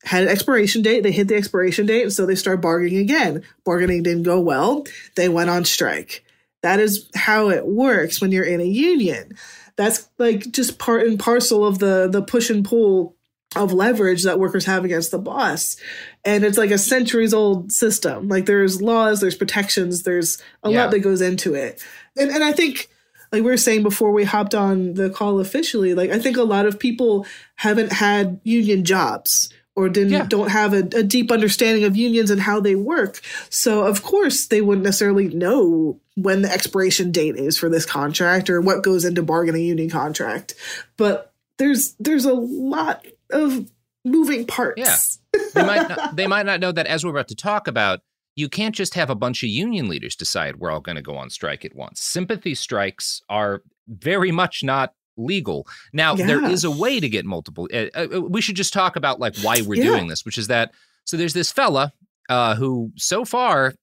had 0.04 0.22
an 0.22 0.28
expiration 0.28 0.82
date 0.82 1.02
they 1.02 1.12
hit 1.12 1.28
the 1.28 1.34
expiration 1.34 1.86
date 1.86 2.02
and 2.02 2.12
so 2.12 2.26
they 2.26 2.34
start 2.34 2.62
bargaining 2.62 2.98
again 2.98 3.42
bargaining 3.64 4.02
didn't 4.02 4.22
go 4.22 4.40
well 4.40 4.84
they 5.16 5.28
went 5.28 5.50
on 5.50 5.64
strike 5.64 6.24
that 6.62 6.80
is 6.80 7.08
how 7.14 7.50
it 7.50 7.66
works 7.66 8.20
when 8.20 8.32
you're 8.32 8.44
in 8.44 8.60
a 8.60 8.64
union 8.64 9.36
that's 9.76 10.08
like 10.18 10.50
just 10.50 10.78
part 10.78 11.06
and 11.06 11.18
parcel 11.18 11.64
of 11.64 11.78
the 11.78 12.08
the 12.10 12.22
push 12.22 12.50
and 12.50 12.64
pull 12.64 13.16
of 13.56 13.72
leverage 13.72 14.22
that 14.24 14.38
workers 14.38 14.64
have 14.66 14.84
against 14.84 15.10
the 15.10 15.18
boss. 15.18 15.76
And 16.24 16.44
it's 16.44 16.58
like 16.58 16.70
a 16.70 16.78
centuries 16.78 17.34
old 17.34 17.72
system. 17.72 18.28
Like 18.28 18.46
there's 18.46 18.80
laws, 18.80 19.20
there's 19.20 19.34
protections, 19.34 20.04
there's 20.04 20.40
a 20.62 20.70
yeah. 20.70 20.82
lot 20.82 20.90
that 20.92 21.00
goes 21.00 21.20
into 21.20 21.54
it. 21.54 21.84
And 22.16 22.30
and 22.30 22.44
I 22.44 22.52
think 22.52 22.88
like 23.32 23.42
we 23.42 23.50
were 23.50 23.56
saying 23.56 23.82
before 23.82 24.12
we 24.12 24.24
hopped 24.24 24.54
on 24.54 24.94
the 24.94 25.10
call 25.10 25.40
officially, 25.40 25.94
like 25.94 26.10
I 26.10 26.18
think 26.18 26.36
a 26.36 26.42
lot 26.42 26.66
of 26.66 26.78
people 26.78 27.26
haven't 27.56 27.92
had 27.92 28.40
union 28.44 28.84
jobs 28.84 29.52
or 29.76 29.88
didn't 29.88 30.12
yeah. 30.12 30.26
don't 30.26 30.50
have 30.50 30.72
a, 30.72 30.78
a, 30.78 31.02
deep 31.02 31.30
understanding 31.30 31.84
of 31.84 31.96
unions 31.96 32.30
and 32.30 32.40
how 32.40 32.60
they 32.60 32.74
work. 32.74 33.20
So 33.50 33.86
of 33.86 34.02
course 34.02 34.46
they 34.46 34.60
wouldn't 34.60 34.84
necessarily 34.84 35.28
know 35.28 36.00
when 36.16 36.42
the 36.42 36.52
expiration 36.52 37.12
date 37.12 37.36
is 37.36 37.56
for 37.56 37.68
this 37.68 37.86
contract 37.86 38.50
or 38.50 38.60
what 38.60 38.82
goes 38.82 39.04
into 39.04 39.22
bargaining 39.22 39.64
union 39.64 39.88
contract. 39.88 40.54
But 40.96 41.32
there's 41.58 41.94
there's 42.00 42.24
a 42.24 42.34
lot 42.34 43.06
of 43.30 43.70
moving 44.04 44.46
parts. 44.46 45.18
Yeah. 45.32 45.40
they 45.54 45.64
might 45.64 45.88
not, 45.88 46.16
they 46.16 46.26
might 46.26 46.46
not 46.46 46.60
know 46.60 46.72
that 46.72 46.86
as 46.86 47.04
we're 47.04 47.12
about 47.12 47.28
to 47.28 47.36
talk 47.36 47.68
about, 47.68 48.00
you 48.36 48.48
can't 48.48 48.74
just 48.74 48.94
have 48.94 49.10
a 49.10 49.14
bunch 49.14 49.42
of 49.42 49.48
union 49.48 49.88
leaders 49.88 50.16
decide 50.16 50.56
we're 50.56 50.70
all 50.70 50.80
going 50.80 50.96
to 50.96 51.02
go 51.02 51.16
on 51.16 51.30
strike 51.30 51.64
at 51.64 51.74
once. 51.74 52.00
Sympathy 52.00 52.54
strikes 52.54 53.22
are 53.28 53.62
very 53.86 54.32
much 54.32 54.62
not 54.62 54.94
legal. 55.20 55.66
Now, 55.92 56.14
there 56.14 56.44
is 56.44 56.64
a 56.64 56.70
way 56.70 57.00
to 57.00 57.08
get 57.08 57.24
multiple. 57.24 57.68
Uh, 57.72 57.86
uh, 57.94 58.20
we 58.22 58.40
should 58.40 58.56
just 58.56 58.72
talk 58.72 58.96
about 58.96 59.20
like 59.20 59.36
why 59.38 59.62
we're 59.62 59.82
yeah. 59.82 59.84
doing 59.90 60.08
this, 60.08 60.24
which 60.24 60.38
is 60.38 60.48
that 60.48 60.72
so 61.04 61.16
there's 61.16 61.34
this 61.34 61.52
fella 61.52 61.92
uh, 62.28 62.54
who 62.54 62.92
so 62.96 63.24
far 63.24 63.74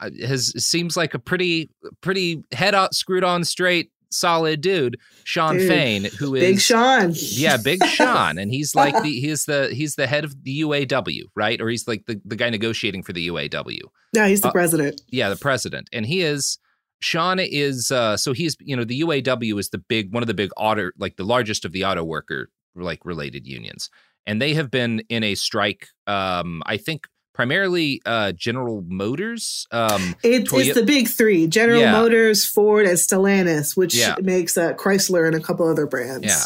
uh, 0.00 0.10
has 0.20 0.52
seems 0.64 0.96
like 0.96 1.14
a 1.14 1.18
pretty 1.18 1.70
pretty 2.00 2.42
head 2.52 2.74
out 2.74 2.94
screwed 2.94 3.24
on 3.24 3.44
straight 3.44 3.90
solid 4.12 4.60
dude, 4.60 4.98
shawn 5.24 5.56
dude, 5.56 5.68
Fain, 5.68 6.04
who 6.18 6.34
is 6.34 6.42
Big 6.42 6.60
Sean. 6.60 7.12
Yeah, 7.14 7.56
Big 7.56 7.84
Sean, 7.86 8.38
and 8.38 8.50
he's 8.50 8.74
like 8.74 8.94
the 9.02 9.20
he's 9.20 9.44
the 9.44 9.70
he's 9.72 9.94
the 9.96 10.06
head 10.06 10.24
of 10.24 10.42
the 10.44 10.60
UAW, 10.60 11.22
right? 11.34 11.60
Or 11.60 11.68
he's 11.68 11.88
like 11.88 12.06
the, 12.06 12.20
the 12.24 12.36
guy 12.36 12.50
negotiating 12.50 13.02
for 13.02 13.12
the 13.12 13.28
UAW. 13.28 13.80
Yeah, 14.12 14.28
he's 14.28 14.40
the 14.40 14.48
uh, 14.48 14.52
president. 14.52 15.00
Yeah, 15.08 15.28
the 15.28 15.36
president, 15.36 15.88
and 15.92 16.06
he 16.06 16.22
is. 16.22 16.58
Shawn 17.02 17.38
is 17.38 17.90
uh, 17.90 18.16
so 18.16 18.32
he's 18.32 18.56
you 18.60 18.76
know 18.76 18.84
the 18.84 19.00
UAW 19.00 19.58
is 19.58 19.70
the 19.70 19.78
big 19.78 20.12
one 20.12 20.22
of 20.22 20.26
the 20.26 20.34
big 20.34 20.50
auto 20.56 20.90
like 20.98 21.16
the 21.16 21.24
largest 21.24 21.64
of 21.64 21.72
the 21.72 21.84
auto 21.84 22.04
worker 22.04 22.48
like 22.74 23.04
related 23.04 23.46
unions 23.46 23.90
and 24.26 24.40
they 24.40 24.54
have 24.54 24.70
been 24.70 25.02
in 25.10 25.22
a 25.22 25.34
strike 25.34 25.88
um 26.06 26.62
I 26.64 26.78
think 26.78 27.06
primarily 27.32 28.02
uh, 28.06 28.32
General 28.32 28.84
Motors. 28.86 29.66
Um, 29.70 30.14
it, 30.22 30.48
it's 30.52 30.74
the 30.74 30.84
big 30.84 31.08
three: 31.08 31.46
General 31.46 31.80
yeah. 31.80 31.92
Motors, 31.92 32.44
Ford, 32.44 32.86
and 32.86 32.98
Stellantis, 32.98 33.76
which 33.76 33.94
yeah. 33.94 34.16
makes 34.20 34.56
uh, 34.56 34.74
Chrysler 34.74 35.26
and 35.26 35.34
a 35.34 35.40
couple 35.40 35.68
other 35.68 35.86
brands. 35.86 36.26
Yeah, 36.26 36.44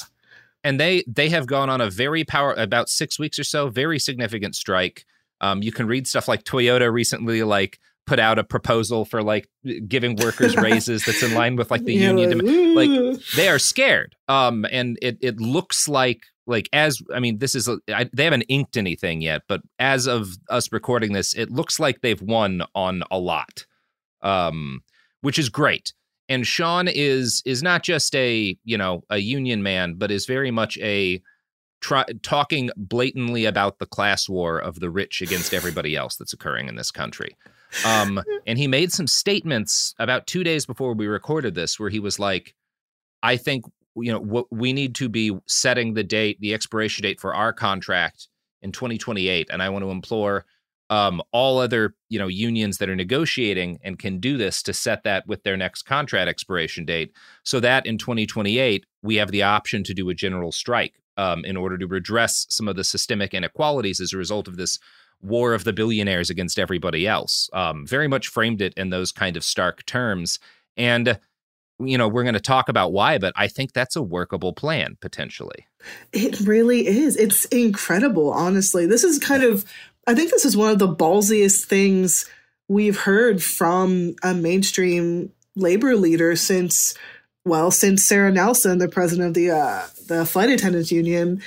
and 0.65 0.81
they 0.81 1.05
they 1.07 1.29
have 1.29 1.47
gone 1.47 1.71
on 1.71 1.81
a 1.81 1.91
very 1.91 2.25
power 2.25 2.55
about 2.55 2.89
six 2.89 3.19
weeks 3.19 3.39
or 3.39 3.45
so, 3.45 3.69
very 3.69 3.99
significant 3.99 4.55
strike. 4.55 5.05
Um, 5.41 5.63
you 5.63 5.73
can 5.73 5.87
read 5.87 6.07
stuff 6.07 6.29
like 6.29 6.45
Toyota 6.45 6.91
recently, 6.91 7.43
like 7.43 7.79
put 8.07 8.19
out 8.19 8.39
a 8.39 8.45
proposal 8.45 9.05
for 9.05 9.23
like 9.23 9.49
giving 9.89 10.17
workers 10.17 10.57
raises 10.57 11.05
that's 11.05 11.23
in 11.23 11.35
line 11.35 11.57
with 11.57 11.71
like 11.71 11.85
the 11.85 11.95
yeah, 11.95 12.11
union 12.11 12.75
like, 12.75 12.89
like 12.89 13.21
they 13.37 13.49
are 13.49 13.59
scared 13.59 14.15
um 14.29 14.65
and 14.71 14.99
it 15.03 15.19
it 15.21 15.41
looks 15.41 15.89
like 15.89 16.23
like 16.47 16.69
as 16.73 17.03
I 17.13 17.21
mean, 17.21 17.39
this 17.39 17.55
is 17.55 17.69
I, 17.93 18.09
they 18.13 18.25
haven't 18.25 18.43
inked 18.43 18.77
anything 18.77 19.21
yet, 19.21 19.43
but 19.49 19.63
as 19.79 20.07
of 20.07 20.37
us 20.49 20.73
recording 20.73 21.13
this, 21.13 21.35
it 21.35 21.51
looks 21.51 21.81
like 21.81 22.01
they've 22.01 22.23
won 22.23 22.63
on 22.75 23.03
a 23.11 23.19
lot, 23.19 23.67
um, 24.23 24.83
which 25.21 25.39
is 25.39 25.49
great. 25.49 25.93
And 26.29 26.47
Shawn 26.47 26.89
is 26.89 27.43
is 27.45 27.63
not 27.63 27.83
just 27.83 28.15
a 28.15 28.57
you 28.65 28.79
know 28.79 29.03
a 29.11 29.19
union 29.19 29.63
man, 29.63 29.95
but 29.95 30.11
is 30.11 30.27
very 30.27 30.51
much 30.51 30.79
a 30.79 31.21
try, 31.81 32.05
talking 32.23 32.71
blatantly 32.77 33.45
about 33.45 33.79
the 33.79 33.87
class 33.87 34.29
war 34.29 34.59
of 34.59 34.81
the 34.81 34.91
rich 34.91 35.21
against 35.21 35.53
everybody 35.53 35.97
else 35.97 36.17
that's 36.17 36.33
occurring 36.33 36.69
in 36.69 36.77
this 36.77 36.91
country. 36.91 37.37
Um, 37.85 38.23
and 38.47 38.59
he 38.59 38.67
made 38.67 38.93
some 38.93 39.07
statements 39.07 39.95
about 39.99 40.27
two 40.27 40.45
days 40.45 40.67
before 40.67 40.95
we 40.95 41.07
recorded 41.07 41.55
this, 41.55 41.79
where 41.79 41.91
he 41.91 42.01
was 42.01 42.19
like, 42.19 42.55
"I 43.23 43.37
think 43.37 43.65
you 43.97 44.13
know 44.13 44.21
what 44.21 44.47
we 44.53 44.73
need 44.73 44.95
to 44.97 45.09
be 45.09 45.37
setting 45.47 45.95
the 45.95 46.05
date 46.05 46.39
the 46.41 46.55
expiration 46.55 47.03
date 47.03 47.21
for 47.21 47.35
our 47.35 47.53
contract 47.53 48.29
in 48.63 48.73
2028 48.73 49.49
and 49.51 49.63
i 49.63 49.69
want 49.69 49.85
to 49.85 49.91
implore 49.91 50.45
um, 50.89 51.21
all 51.33 51.59
other 51.59 51.95
you 52.09 52.19
know 52.19 52.29
unions 52.29 52.79
that 52.79 52.89
are 52.89 52.97
negotiating 52.97 53.79
and 53.83 53.99
can 53.99 54.21
do 54.21 54.37
this 54.37 54.63
to 54.63 54.73
set 54.73 55.03
that 55.03 55.27
with 55.27 55.43
their 55.43 55.57
next 55.57 55.83
contract 55.83 56.29
expiration 56.29 56.85
date 56.85 57.13
so 57.43 57.59
that 57.59 57.87
in 57.87 57.99
2028 57.99 58.87
we 59.03 59.17
have 59.17 59.31
the 59.31 59.43
option 59.43 59.83
to 59.83 59.95
do 59.95 60.09
a 60.11 60.15
general 60.15 60.53
strike 60.53 61.01
um, 61.17 61.45
in 61.45 61.57
order 61.57 61.79
to 61.79 61.87
redress 61.87 62.47
some 62.49 62.69
of 62.69 62.77
the 62.77 62.85
systemic 62.85 63.35
inequalities 63.35 64.01
as 64.01 64.13
a 64.13 64.19
result 64.19 64.47
of 64.47 64.57
this 64.57 64.79
war 65.23 65.55
of 65.55 65.65
the 65.65 65.73
billionaires 65.73 66.31
against 66.31 66.59
everybody 66.59 67.07
else 67.07 67.49
um, 67.53 67.87
very 67.87 68.09
much 68.09 68.29
framed 68.29 68.61
it 68.61 68.75
in 68.75 68.91
those 68.91 69.13
kind 69.13 69.37
of 69.37 69.45
stark 69.45 69.85
terms 69.87 70.39
and 70.77 71.19
you 71.79 71.99
know, 71.99 72.09
we're 72.09 72.23
going 72.23 72.35
to 72.35 72.41
talk 72.41 72.69
about 72.69 72.93
why, 72.93 73.19
but 73.19 73.33
I 73.37 73.49
think 73.49 73.73
that's 73.73 73.97
a 73.97 74.03
workable 74.03 74.53
plan 74.53 74.97
potentially. 75.01 75.67
It 76.13 76.41
really 76.41 76.87
is. 76.87 77.17
It's 77.17 77.45
incredible, 77.47 78.33
honestly. 78.33 78.87
This 78.87 79.05
is 79.05 79.19
kind 79.19 79.43
of, 79.43 79.65
I 80.07 80.15
think 80.15 80.31
this 80.31 80.45
is 80.45 80.57
one 80.57 80.71
of 80.71 80.79
the 80.79 80.89
ballsiest 80.89 81.67
things 81.67 82.29
we've 82.69 82.99
heard 82.99 83.43
from 83.43 84.17
a 84.23 84.35
mainstream 84.35 85.33
labor 85.55 85.97
leader 85.97 86.35
since, 86.35 86.95
well, 87.45 87.71
since 87.71 88.05
Sarah 88.05 88.33
Nelson, 88.33 88.79
the 88.79 88.89
president 88.89 89.29
of 89.29 89.35
the 89.35 89.51
uh, 89.51 89.87
the 90.09 90.27
flight 90.27 90.51
attendants 90.51 90.91
union, 90.91 91.43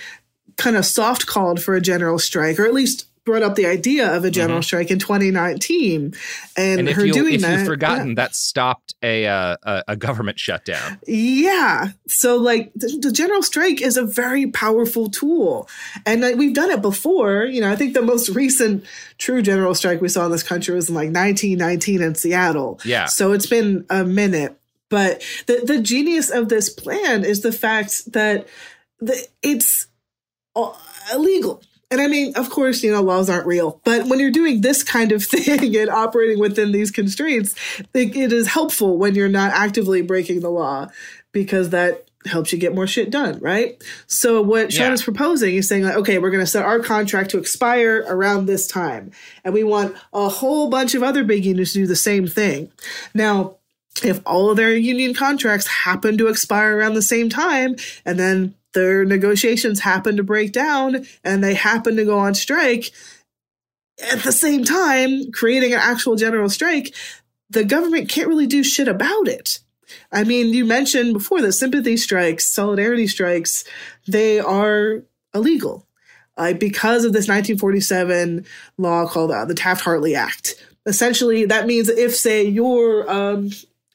kind 0.58 0.78
of 0.78 0.86
soft 0.86 1.26
called 1.26 1.62
for 1.62 1.76
a 1.76 1.82
general 1.82 2.20
strike, 2.20 2.60
or 2.60 2.66
at 2.66 2.74
least 2.74 3.09
brought 3.30 3.44
up 3.44 3.56
the 3.56 3.68
idea 3.68 4.12
of 4.12 4.26
a 4.26 4.32
general 4.32 4.60
mm-hmm. 4.60 4.64
strike 4.64 4.90
in 4.90 4.98
2019, 4.98 6.16
and, 6.58 6.80
and 6.80 6.90
her 6.90 7.06
you, 7.06 7.14
doing 7.14 7.36
if 7.36 7.42
that. 7.42 7.60
You've 7.60 7.68
forgotten 7.68 8.10
yeah. 8.10 8.16
that 8.16 8.36
stopped 8.36 8.96
a, 9.04 9.28
uh, 9.28 9.58
a, 9.62 9.84
a 9.90 9.96
government 9.96 10.40
shutdown. 10.40 11.00
Yeah, 11.06 11.90
so 12.08 12.38
like 12.38 12.74
the, 12.74 12.88
the, 13.00 13.12
general 13.12 13.44
strike 13.44 13.82
is 13.82 13.98
a 13.98 14.04
very 14.04 14.48
powerful 14.48 15.10
tool, 15.10 15.70
and 16.08 16.24
uh, 16.24 16.32
we've 16.36 16.56
done 16.56 16.72
it 16.72 16.82
before. 16.82 17.46
You 17.46 17.62
know, 17.62 17.72
I 17.72 17.76
think 17.76 17.94
the 17.94 18.02
most 18.02 18.30
recent 18.30 18.84
true 19.20 19.44
general 19.44 19.76
strike 19.76 20.02
we 20.02 20.10
saw 20.10 20.26
in 20.26 20.32
this 20.32 20.44
country 20.44 20.74
was 20.74 20.90
in 20.90 20.96
like 20.96 21.14
1919 21.14 22.02
in 22.02 22.16
Seattle. 22.16 22.80
Yeah, 22.84 23.06
so 23.06 23.34
it's 23.34 23.48
been 23.48 23.86
a 23.92 24.04
minute. 24.04 24.60
But 24.90 25.22
the 25.46 25.62
the 25.64 25.80
genius 25.82 26.32
of 26.32 26.50
this 26.50 26.70
plan 26.70 27.24
is 27.24 27.42
the 27.42 27.52
fact 27.52 28.12
that 28.14 28.48
the, 29.00 29.28
it's 29.44 29.86
illegal 31.14 31.62
and 31.92 32.02
I 32.02 32.08
mean, 32.08 32.34
of 32.36 32.50
course, 32.50 32.84
you 32.84 32.92
know, 32.92 33.02
laws 33.02 33.30
aren't 33.30 33.48
real, 33.48 33.82
but 33.84 34.08
when 34.08 34.20
you're 34.20 34.32
doing 34.32 34.62
this 34.62 34.84
kind 34.84 35.12
of 35.12 35.24
thing 35.26 35.76
and 35.76 35.90
operating 35.90 36.40
within 36.40 36.72
these 36.72 36.92
constraints, 36.92 37.56
it, 37.94 38.16
it 38.16 38.32
is 38.32 38.48
helpful 38.48 38.98
when 38.98 39.16
you're 39.16 39.30
not 39.30 39.52
actively 39.52 40.02
breaking 40.02 40.42
the 40.42 40.50
law 40.50 40.88
because 41.32 41.70
that 41.70 42.10
helps 42.26 42.52
you 42.52 42.60
get 42.60 42.76
more 42.76 42.86
shit 42.86 43.10
done, 43.10 43.40
right? 43.40 43.82
So 44.08 44.42
what 44.42 44.74
Shawn 44.74 44.88
yeah. 44.88 44.94
is 44.94 45.04
proposing 45.04 45.56
is 45.56 45.68
saying 45.68 45.84
like, 45.84 45.96
okay, 45.96 46.20
we're 46.20 46.32
going 46.32 46.44
to 46.44 46.48
set 46.48 46.66
our 46.66 46.80
contract 46.80 47.32
to 47.32 47.38
expire 47.38 48.06
around 48.08 48.46
this 48.46 48.68
time, 48.68 49.12
and 49.44 49.54
we 49.54 49.64
want 49.64 49.96
a 50.14 50.30
whole 50.30 50.70
bunch 50.70 50.96
of 50.96 51.04
other 51.04 51.24
big 51.24 51.46
unions 51.46 51.74
to 51.74 51.80
do 51.80 51.88
the 51.88 51.96
same 51.96 52.28
thing. 52.28 52.72
Now, 53.14 53.56
if 54.04 54.22
all 54.26 54.50
of 54.50 54.58
their 54.58 54.76
union 54.76 55.14
contracts 55.14 55.68
happen 55.68 56.18
to 56.18 56.28
expire 56.28 56.78
around 56.78 56.94
the 56.94 57.02
same 57.02 57.30
time, 57.30 57.76
and 58.06 58.20
then 58.20 58.56
their 58.74 59.06
negotiations 59.06 59.80
happen 59.80 60.18
to 60.18 60.24
break 60.24 60.52
down 60.52 61.06
and 61.24 61.44
they 61.44 61.54
happen 61.54 61.96
to 61.96 62.06
go 62.06 62.20
on 62.20 62.36
strike 62.36 62.92
at 64.02 64.24
the 64.24 64.32
same 64.32 64.64
time, 64.64 65.32
creating 65.32 65.74
an 65.74 65.80
actual 65.82 66.16
general 66.16 66.50
strike, 66.50 66.94
the 67.50 67.64
government 67.64 68.10
can't 68.10 68.28
really 68.28 68.48
do 68.48 68.64
shit 68.64 68.88
about 68.88 69.28
it. 69.28 69.60
I 70.12 70.24
mean, 70.24 70.54
you 70.54 70.66
mentioned 70.66 71.14
before 71.14 71.42
the 71.42 71.52
sympathy 71.52 71.98
strikes, 71.98 72.46
solidarity 72.46 73.08
strikes, 73.08 73.64
they 74.08 74.40
are 74.40 75.04
illegal 75.34 75.88
uh, 76.38 76.54
because 76.54 77.06
of 77.06 77.14
this 77.14 77.28
1947 77.28 78.46
law 78.78 79.08
called 79.08 79.32
uh, 79.32 79.46
the 79.46 79.56
Taft 79.56 79.82
Hartley 79.82 80.16
Act. 80.16 80.64
Essentially, 80.86 81.46
that 81.46 81.68
means 81.68 81.90
if, 81.90 82.16
say, 82.16 82.46
you're 82.46 83.10
um, 83.12 83.50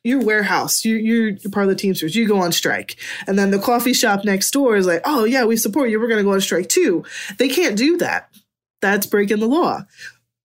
your 0.04 0.20
warehouse, 0.20 0.84
you, 0.84 0.96
you're, 0.96 1.28
you're 1.30 1.50
part 1.50 1.64
of 1.64 1.70
the 1.70 1.74
Teamsters, 1.74 2.14
you 2.14 2.28
go 2.28 2.38
on 2.38 2.52
strike. 2.52 2.96
And 3.26 3.38
then 3.38 3.50
the 3.50 3.58
coffee 3.58 3.94
shop 3.94 4.24
next 4.24 4.50
door 4.50 4.76
is 4.76 4.86
like, 4.86 5.00
oh, 5.04 5.24
yeah, 5.24 5.44
we 5.44 5.56
support 5.56 5.88
you. 5.90 5.98
We're 5.98 6.08
going 6.08 6.18
to 6.18 6.24
go 6.24 6.34
on 6.34 6.40
strike 6.42 6.68
too. 6.68 7.04
They 7.38 7.48
can't 7.48 7.76
do 7.76 7.96
that. 7.96 8.28
That's 8.82 9.06
breaking 9.06 9.40
the 9.40 9.48
law. 9.48 9.86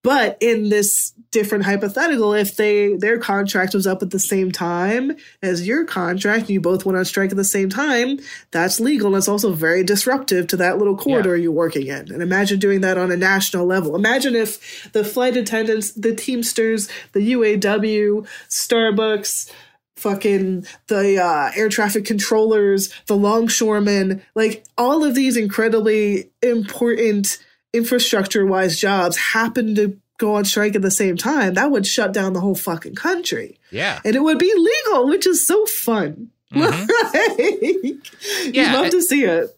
But 0.01 0.37
in 0.39 0.69
this 0.69 1.13
different 1.31 1.65
hypothetical, 1.65 2.33
if 2.33 2.55
they 2.55 2.95
their 2.95 3.19
contract 3.19 3.73
was 3.73 3.85
up 3.85 4.01
at 4.01 4.09
the 4.09 4.19
same 4.19 4.51
time 4.51 5.15
as 5.41 5.67
your 5.67 5.85
contract, 5.85 6.41
and 6.41 6.49
you 6.49 6.61
both 6.61 6.85
went 6.85 6.97
on 6.97 7.05
strike 7.05 7.31
at 7.31 7.37
the 7.37 7.43
same 7.43 7.69
time, 7.69 8.19
that's 8.51 8.79
legal. 8.79 9.07
And 9.07 9.17
it's 9.17 9.27
also 9.27 9.53
very 9.53 9.83
disruptive 9.83 10.47
to 10.47 10.57
that 10.57 10.77
little 10.77 10.97
corridor 10.97 11.35
yeah. 11.35 11.43
you're 11.43 11.51
working 11.51 11.87
in. 11.87 12.11
And 12.11 12.21
imagine 12.21 12.59
doing 12.59 12.81
that 12.81 12.97
on 12.97 13.11
a 13.11 13.17
national 13.17 13.65
level. 13.65 13.95
Imagine 13.95 14.35
if 14.35 14.91
the 14.93 15.03
flight 15.03 15.37
attendants, 15.37 15.91
the 15.91 16.15
Teamsters, 16.15 16.89
the 17.13 17.33
UAW, 17.33 18.27
Starbucks, 18.49 19.51
fucking 19.99 20.65
the 20.87 21.21
uh, 21.21 21.51
air 21.55 21.69
traffic 21.69 22.05
controllers, 22.05 22.93
the 23.07 23.17
longshoremen, 23.17 24.21
like 24.33 24.63
all 24.77 25.03
of 25.03 25.13
these 25.13 25.37
incredibly 25.37 26.31
important 26.41 27.37
infrastructure 27.73 28.45
wise 28.45 28.79
jobs 28.79 29.17
happen 29.17 29.75
to 29.75 29.99
go 30.19 30.35
on 30.35 30.45
strike 30.45 30.75
at 30.75 30.83
the 30.83 30.91
same 30.91 31.17
time, 31.17 31.55
that 31.55 31.71
would 31.71 31.87
shut 31.87 32.13
down 32.13 32.33
the 32.33 32.41
whole 32.41 32.53
fucking 32.53 32.93
country. 32.93 33.57
Yeah. 33.71 33.99
And 34.05 34.15
it 34.15 34.21
would 34.21 34.37
be 34.37 34.53
legal, 34.55 35.07
which 35.07 35.25
is 35.25 35.47
so 35.47 35.65
fun. 35.65 36.29
Mm-hmm. 36.53 37.93
like, 37.95 38.53
yeah. 38.53 38.71
You'd 38.71 38.73
love 38.73 38.91
to 38.91 39.01
see 39.01 39.23
it. 39.23 39.49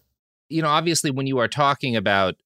You 0.48 0.62
know, 0.62 0.68
obviously, 0.68 1.10
when 1.10 1.26
you 1.26 1.38
are 1.38 1.48
talking 1.48 1.96
about 1.96 2.36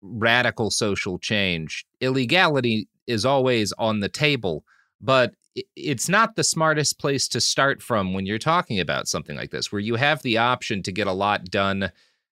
radical 0.00 0.70
social 0.70 1.18
change, 1.18 1.84
illegality 2.00 2.88
is 3.06 3.24
always 3.24 3.72
on 3.72 4.00
the 4.00 4.08
table, 4.08 4.64
but 5.00 5.34
it's 5.76 6.08
not 6.08 6.36
the 6.36 6.44
smartest 6.44 6.98
place 6.98 7.28
to 7.28 7.40
start 7.40 7.82
from 7.82 8.12
when 8.12 8.26
you're 8.26 8.38
talking 8.38 8.80
about 8.80 9.08
something 9.08 9.36
like 9.36 9.50
this, 9.50 9.70
where 9.70 9.80
you 9.80 9.96
have 9.96 10.22
the 10.22 10.38
option 10.38 10.82
to 10.82 10.92
get 10.92 11.06
a 11.06 11.12
lot 11.12 11.44
done, 11.46 11.90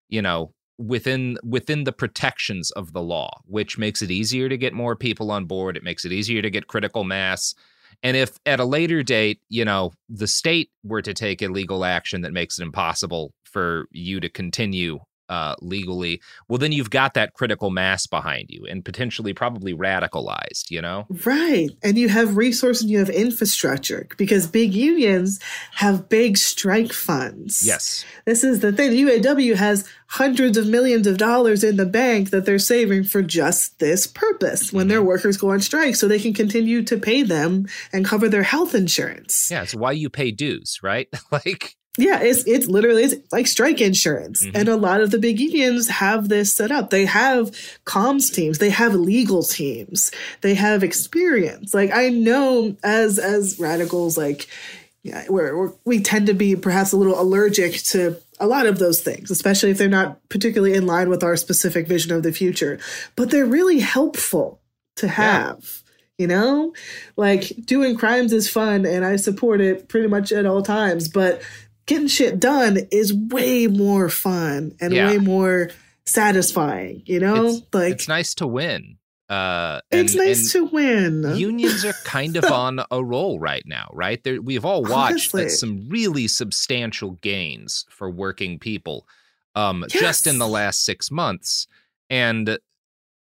you 0.09 0.21
know, 0.21 0.53
within 0.83 1.37
within 1.45 1.85
the 1.85 1.93
protections 1.93 2.71
of 2.73 2.93
the 2.93 3.03
law, 3.03 3.31
which 3.47 3.79
makes 3.79 4.03
it 4.03 4.11
easier 4.11 4.49
to 4.49 4.57
get 4.57 4.75
more 4.75 4.97
people 4.97 5.31
on 5.31 5.47
board. 5.47 5.77
It 5.77 5.85
makes 5.85 6.05
it 6.05 6.13
easier 6.13 6.43
to 6.43 6.51
get 6.51 6.67
critical 6.67 7.05
mass. 7.05 7.55
And 8.03 8.17
if 8.17 8.39
at 8.47 8.61
a 8.61 8.65
later 8.65 9.03
date, 9.03 9.41
you 9.49 9.65
know, 9.65 9.93
the 10.09 10.27
state 10.27 10.71
were 10.83 11.03
to 11.03 11.15
take 11.15 11.43
illegal 11.43 11.85
action 11.85 12.23
that 12.23 12.33
makes 12.33 12.59
it 12.59 12.63
impossible 12.63 13.33
for 13.45 13.87
you 13.93 14.19
to 14.21 14.29
continue 14.29 14.99
uh, 15.33 15.55
legally, 15.63 16.21
well, 16.47 16.59
then 16.59 16.73
you've 16.73 16.91
got 16.91 17.15
that 17.15 17.33
critical 17.33 17.71
mass 17.71 18.07
behind 18.07 18.51
you 18.51 18.67
and 18.69 18.85
potentially 18.85 19.33
probably 19.33 19.73
radicalized, 19.73 20.71
you 20.71 20.83
know? 20.83 21.07
Right. 21.25 21.71
And 21.83 21.97
you 21.97 22.11
have 22.11 22.37
resources 22.37 22.83
and 22.83 22.91
you 22.91 22.99
have 22.99 23.09
infrastructure 23.09 24.07
because 24.19 24.47
big 24.47 24.75
unions 24.75 25.41
have 25.77 26.11
big 26.11 26.37
strike 26.37 26.93
funds. 26.93 27.67
Yes. 27.67 28.05
This 28.27 28.45
is 28.45 28.61
the 28.61 28.75
thing. 28.75 28.91
The 28.91 29.05
UAW 29.05 29.57
has 29.57 29.89
hundreds 30.09 30.59
of 30.59 30.67
millions 30.67 31.07
of 31.07 31.17
dollars 31.17 31.65
in 31.65 31.79
the 31.79 31.87
bank 31.87 32.29
that 32.29 32.45
they're 32.45 32.59
saving 32.59 33.05
for 33.05 33.23
just 33.23 33.79
this 33.79 34.07
purpose 34.07 34.71
when 34.71 34.89
their 34.89 35.03
workers 35.03 35.39
go 35.39 35.51
on 35.51 35.61
strike 35.63 35.97
so 35.97 36.07
they 36.07 36.19
can 36.19 36.35
continue 36.35 36.83
to 36.83 36.99
pay 36.99 37.23
them 37.23 37.67
and 37.91 38.05
cover 38.05 38.29
their 38.29 38.43
health 38.43 38.75
insurance. 38.75 39.51
Yeah, 39.51 39.63
it's 39.63 39.75
why 39.75 39.93
you 39.93 40.11
pay 40.11 40.31
dues, 40.31 40.81
right? 40.83 41.09
like, 41.31 41.77
Yeah, 41.99 42.21
it's 42.23 42.45
it's 42.47 42.67
literally 42.67 43.05
it's 43.05 43.15
like 43.33 43.47
strike 43.47 43.81
insurance. 43.81 44.43
Mhm. 44.45 44.53
And 44.55 44.69
a 44.69 44.77
lot 44.77 45.03
of 45.03 45.11
the 45.11 45.19
big 45.19 45.39
unions 45.39 45.89
have 45.89 46.29
this 46.29 46.53
set 46.53 46.71
up. 46.71 46.89
They 46.91 47.05
have 47.05 47.51
comms 47.85 48.33
teams, 48.33 48.59
they 48.59 48.71
have 48.71 48.95
legal 48.95 49.43
teams, 49.43 50.11
they 50.41 50.55
have 50.55 50.83
experience. 50.83 51.75
Like 51.75 51.91
I 51.93 52.09
know 52.09 52.77
as 52.83 53.19
as 53.19 53.59
radicals, 53.59 54.17
like 54.17 54.47
yeah, 55.03 55.25
we're, 55.29 55.57
we're 55.57 55.73
we 55.85 56.01
tend 56.01 56.29
to 56.29 56.35
be 56.35 56.57
perhaps 56.57 56.93
a 56.93 56.97
little 56.97 57.21
allergic 57.21 57.75
to 57.91 58.17
a 58.41 58.47
lot 58.47 58.67
of 58.67 58.79
those 58.79 59.01
things, 59.03 59.31
especially 59.31 59.71
if 59.71 59.79
they're 59.79 59.89
not 59.89 60.27
particularly 60.31 60.75
in 60.75 60.87
line 60.87 61.11
with 61.11 61.23
our 61.23 61.37
specific 61.37 61.87
vision 61.87 62.11
of 62.13 62.23
the 62.23 62.33
future. 62.33 62.79
But 63.17 63.31
they're 63.31 63.45
really 63.45 63.81
helpful 63.81 64.61
to 64.97 65.09
have. 65.09 65.83
You 66.19 66.29
know, 66.29 66.73
like 67.17 67.53
doing 67.65 67.97
crimes 67.97 68.33
is 68.33 68.49
fun 68.49 68.87
and 68.87 69.05
I 69.05 69.17
support 69.17 69.61
it 69.61 69.89
pretty 69.89 70.07
much 70.07 70.31
at 70.31 70.47
all 70.47 70.63
times, 70.63 71.09
but 71.09 71.43
getting 71.87 72.09
shit 72.09 72.39
done 72.41 72.79
is 72.91 73.13
way 73.13 73.67
more 73.67 74.09
fun 74.09 74.75
and 74.81 74.93
Yeah. 74.93 75.11
way 75.11 75.19
more 75.19 75.71
satisfying, 76.05 77.03
you 77.07 77.21
know? 77.21 77.47
it's, 77.47 77.63
like 77.73 77.93
it's 77.93 78.09
nice 78.09 78.35
to 78.35 78.47
win. 78.47 78.99
Uh, 79.29 79.81
and, 79.91 80.03
it's 80.03 80.15
nice 80.15 80.53
to 80.53 80.67
win. 80.67 81.23
unions 81.37 81.85
are 81.87 81.93
kind 82.05 82.37
of 82.37 82.45
on 82.45 82.81
a 82.91 83.03
roll 83.03 83.41
right 83.41 83.63
now, 83.65 83.89
right? 83.93 84.23
There, 84.23 84.43
we've 84.43 84.65
all 84.65 84.83
watched 84.83 85.33
that 85.33 85.51
some 85.51 85.89
really 85.89 86.29
substantial 86.29 87.13
gains 87.23 87.87
for 87.89 88.11
working 88.11 88.59
people 88.59 89.07
um, 89.55 89.85
just 89.89 90.27
in 90.27 90.39
the 90.39 90.49
last 90.49 90.85
six 90.85 91.11
months. 91.11 91.67
And 92.11 92.59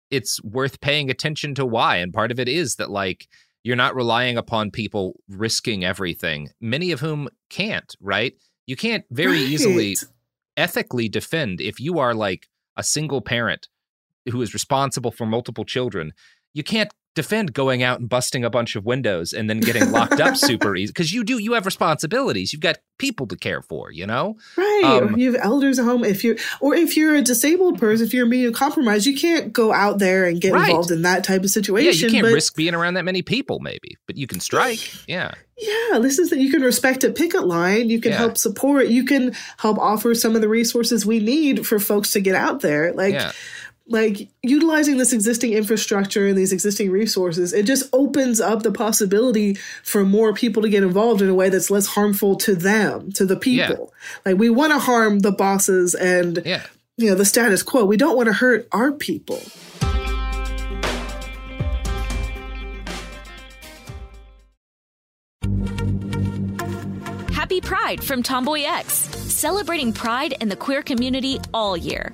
it's 0.09 0.43
worth 0.43 0.81
paying 0.81 1.11
attention 1.11 1.53
to 1.55 1.65
why. 1.65 1.97
And 1.97 2.11
part 2.13 2.31
of 2.31 2.39
it 2.39 2.49
is 2.49 2.77
that, 2.77 2.89
like, 2.89 3.27
you're 3.63 3.75
not 3.75 3.95
relying 3.95 4.37
upon 4.37 4.71
people 4.71 5.19
risking 5.29 5.83
everything, 5.83 6.49
many 6.59 6.91
of 6.91 6.99
whom 6.99 7.29
can't, 7.49 7.95
right? 7.99 8.33
You 8.65 8.75
can't 8.75 9.05
very 9.11 9.39
easily 9.39 9.95
ethically 10.57 11.09
defend 11.09 11.61
if 11.61 11.79
you 11.79 11.99
are 11.99 12.13
like 12.13 12.47
a 12.77 12.83
single 12.83 13.21
parent 13.21 13.67
who 14.29 14.41
is 14.41 14.53
responsible 14.53 15.11
for 15.11 15.25
multiple 15.25 15.65
children. 15.65 16.13
You 16.53 16.63
can't 16.63 16.93
defend 17.13 17.53
going 17.53 17.83
out 17.83 17.99
and 17.99 18.07
busting 18.07 18.45
a 18.45 18.49
bunch 18.49 18.75
of 18.75 18.85
windows 18.85 19.33
and 19.33 19.49
then 19.49 19.59
getting 19.59 19.91
locked 19.91 20.19
up 20.21 20.37
super 20.37 20.75
easy 20.75 20.91
because 20.91 21.13
you 21.13 21.23
do 21.23 21.37
you 21.39 21.53
have 21.53 21.65
responsibilities. 21.65 22.53
You've 22.53 22.61
got 22.61 22.77
people 22.97 23.27
to 23.27 23.35
care 23.35 23.61
for, 23.61 23.91
you 23.91 24.07
know? 24.07 24.37
Right. 24.55 24.81
Um, 24.85 25.17
you 25.17 25.33
have 25.33 25.41
elders 25.43 25.77
at 25.79 25.85
home, 25.85 26.03
if 26.05 26.23
you're 26.23 26.37
or 26.61 26.73
if 26.75 26.95
you're 26.95 27.15
a 27.15 27.21
disabled 27.21 27.79
person, 27.79 28.05
if 28.05 28.13
you're 28.13 28.25
immunocompromised, 28.27 29.05
you 29.05 29.17
can't 29.17 29.51
go 29.51 29.73
out 29.73 29.99
there 29.99 30.25
and 30.25 30.39
get 30.39 30.53
Right. 30.53 30.69
involved 30.69 30.91
in 30.91 31.01
that 31.01 31.23
type 31.23 31.43
of 31.43 31.49
situation. 31.49 31.91
Yeah, 31.99 32.05
you 32.05 32.11
can't 32.11 32.25
but 32.25 32.33
risk 32.33 32.55
being 32.55 32.73
around 32.73 32.93
that 32.93 33.05
many 33.05 33.21
people, 33.21 33.59
maybe, 33.59 33.97
but 34.07 34.15
you 34.17 34.27
can 34.27 34.39
strike. 34.39 34.79
Yeah. 35.07 35.31
Yeah, 35.57 35.99
this 35.99 36.17
is 36.17 36.29
that 36.31 36.39
you 36.39 36.49
can 36.49 36.61
respect 36.63 37.03
a 37.03 37.11
picket 37.11 37.45
line, 37.45 37.89
you 37.89 37.99
can 38.01 38.13
Yeah. 38.13 38.17
help 38.19 38.37
support, 38.37 38.87
you 38.87 39.03
can 39.05 39.33
help 39.57 39.77
offer 39.77 40.15
some 40.15 40.35
of 40.35 40.41
the 40.41 40.47
resources 40.49 41.05
we 41.05 41.19
need 41.19 41.67
for 41.67 41.77
folks 41.77 42.11
to 42.13 42.19
get 42.21 42.33
out 42.33 42.61
there. 42.61 42.93
Like 42.93 43.13
Yeah. 43.13 43.31
Like 43.91 44.29
utilizing 44.41 44.97
this 44.97 45.13
existing 45.13 45.53
infrastructure 45.53 46.27
and 46.27 46.37
these 46.37 46.51
existing 46.53 46.89
resources, 46.91 47.53
it 47.53 47.65
just 47.65 47.89
opens 47.93 48.39
up 48.41 48.63
the 48.63 48.71
possibility 48.71 49.55
for 49.83 50.03
more 50.05 50.33
people 50.33 50.63
to 50.63 50.69
get 50.69 50.83
involved 50.83 51.21
in 51.21 51.29
a 51.29 51.35
way 51.35 51.49
that's 51.49 51.69
less 51.69 51.87
harmful 51.87 52.35
to 52.37 52.55
them, 52.55 53.11
to 53.13 53.25
the 53.25 53.39
Yeah. 53.45 53.67
people. 53.67 53.93
Like 54.25 54.37
we 54.37 54.49
want 54.49 54.71
to 54.71 54.79
harm 54.79 55.19
the 55.19 55.31
bosses 55.31 55.93
and 55.93 56.41
Yeah. 56.45 56.63
you 56.97 57.09
know 57.09 57.15
the 57.15 57.25
status 57.25 57.61
quo. 57.63 57.85
We 57.85 57.97
don't 57.97 58.15
want 58.15 58.27
to 58.27 58.33
hurt 58.33 58.67
our 58.71 58.91
people. 58.91 59.41
Happy 67.31 67.59
Pride 67.59 68.03
from 68.03 68.23
Tomboy 68.23 68.61
X, 68.65 68.93
celebrating 68.93 69.91
pride 69.91 70.35
and 70.39 70.49
the 70.51 70.55
queer 70.55 70.81
community 70.83 71.39
all 71.53 71.75
year. 71.75 72.13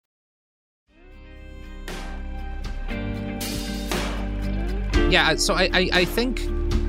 Yeah, 5.11 5.35
so 5.35 5.55
I, 5.55 5.69
I, 5.73 5.89
I 5.91 6.05
think 6.05 6.39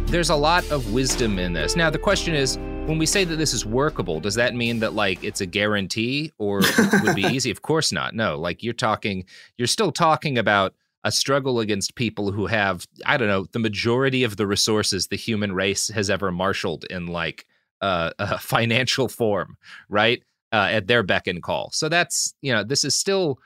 there's 0.06 0.30
a 0.30 0.36
lot 0.36 0.70
of 0.70 0.92
wisdom 0.92 1.40
in 1.40 1.54
this. 1.54 1.74
Now, 1.74 1.90
the 1.90 1.98
question 1.98 2.36
is 2.36 2.56
when 2.86 2.96
we 2.96 3.04
say 3.04 3.24
that 3.24 3.34
this 3.34 3.52
is 3.52 3.66
workable, 3.66 4.20
does 4.20 4.36
that 4.36 4.54
mean 4.54 4.78
that 4.78 4.94
like 4.94 5.24
it's 5.24 5.40
a 5.40 5.46
guarantee 5.46 6.30
or 6.38 6.60
it 6.62 7.02
would 7.02 7.16
be 7.16 7.22
easy? 7.34 7.50
Of 7.50 7.62
course 7.62 7.90
not. 7.90 8.14
No, 8.14 8.38
like 8.38 8.62
you're 8.62 8.74
talking, 8.74 9.24
you're 9.58 9.66
still 9.66 9.90
talking 9.90 10.38
about 10.38 10.72
a 11.02 11.10
struggle 11.10 11.58
against 11.58 11.96
people 11.96 12.30
who 12.30 12.46
have 12.46 12.86
I 13.04 13.16
don't 13.16 13.26
know 13.26 13.46
the 13.50 13.58
majority 13.58 14.22
of 14.22 14.36
the 14.36 14.46
resources 14.46 15.08
the 15.08 15.16
human 15.16 15.52
race 15.52 15.88
has 15.88 16.08
ever 16.08 16.30
marshaled 16.30 16.84
in 16.90 17.08
like 17.08 17.44
uh, 17.80 18.10
a 18.20 18.38
financial 18.38 19.08
form, 19.08 19.56
right? 19.88 20.22
Uh, 20.52 20.68
at 20.70 20.86
their 20.86 21.02
beck 21.02 21.26
and 21.26 21.42
call. 21.42 21.70
So 21.72 21.88
that's 21.88 22.34
you 22.40 22.52
know 22.52 22.62
this 22.62 22.84
is 22.84 22.94
still 22.94 23.40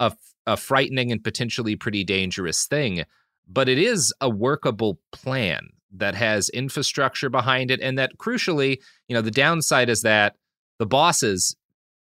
a, 0.00 0.10
a 0.46 0.56
frightening 0.56 1.12
and 1.12 1.22
potentially 1.22 1.76
pretty 1.76 2.02
dangerous 2.02 2.66
thing, 2.66 3.04
but 3.48 3.68
it 3.68 3.78
is 3.78 4.12
a 4.20 4.28
workable 4.28 4.98
plan 5.12 5.68
that 5.94 6.14
has 6.14 6.48
infrastructure 6.50 7.28
behind 7.28 7.70
it, 7.70 7.80
and 7.80 7.98
that 7.98 8.16
crucially, 8.16 8.78
you 9.08 9.14
know, 9.14 9.22
the 9.22 9.30
downside 9.30 9.90
is 9.90 10.02
that 10.02 10.36
the 10.78 10.86
bosses 10.86 11.56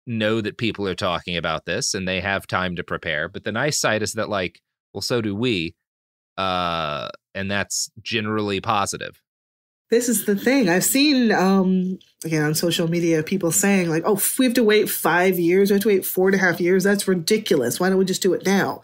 know 0.08 0.41
that 0.41 0.58
people 0.58 0.88
are 0.88 0.95
talking 0.95 1.38
about 1.38 1.65
this 1.65 1.93
and 1.93 2.08
they 2.08 2.21
have 2.21 2.47
time 2.47 2.75
to 2.75 2.84
prepare. 2.84 3.27
But 3.27 3.43
the 3.43 3.51
nice 3.51 3.80
side 3.80 4.01
is 4.01 4.13
that 4.13 4.30
like 4.30 4.62
well, 4.93 5.01
so 5.01 5.21
do 5.21 5.36
we. 5.36 5.75
Uh, 6.38 7.10
and 7.36 7.49
that's 7.49 7.91
generally 8.01 8.62
positive. 8.62 9.21
This 9.89 10.08
is 10.08 10.25
the 10.25 10.38
thing. 10.38 10.69
I've 10.69 10.86
seen, 10.86 11.32
um, 11.34 11.99
again, 12.23 12.43
on 12.43 12.56
social 12.56 12.89
media, 12.89 13.23
people 13.23 13.51
saying, 13.51 13.89
like, 13.89 14.04
oh, 14.06 14.21
we 14.39 14.45
have 14.45 14.54
to 14.54 14.63
wait 14.63 14.89
five 14.89 15.38
years, 15.38 15.69
we 15.69 15.75
have 15.75 15.84
to 15.84 15.89
wait 15.89 16.06
four 16.06 16.30
and 16.30 16.36
a 16.36 16.38
half 16.38 16.62
years. 16.62 16.86
That's 16.86 17.08
ridiculous. 17.08 17.80
Why 17.80 17.89
don't 17.89 17.97
we 17.97 18.06
just 18.06 18.21
do 18.21 18.34
it 18.34 18.45
now? 18.45 18.82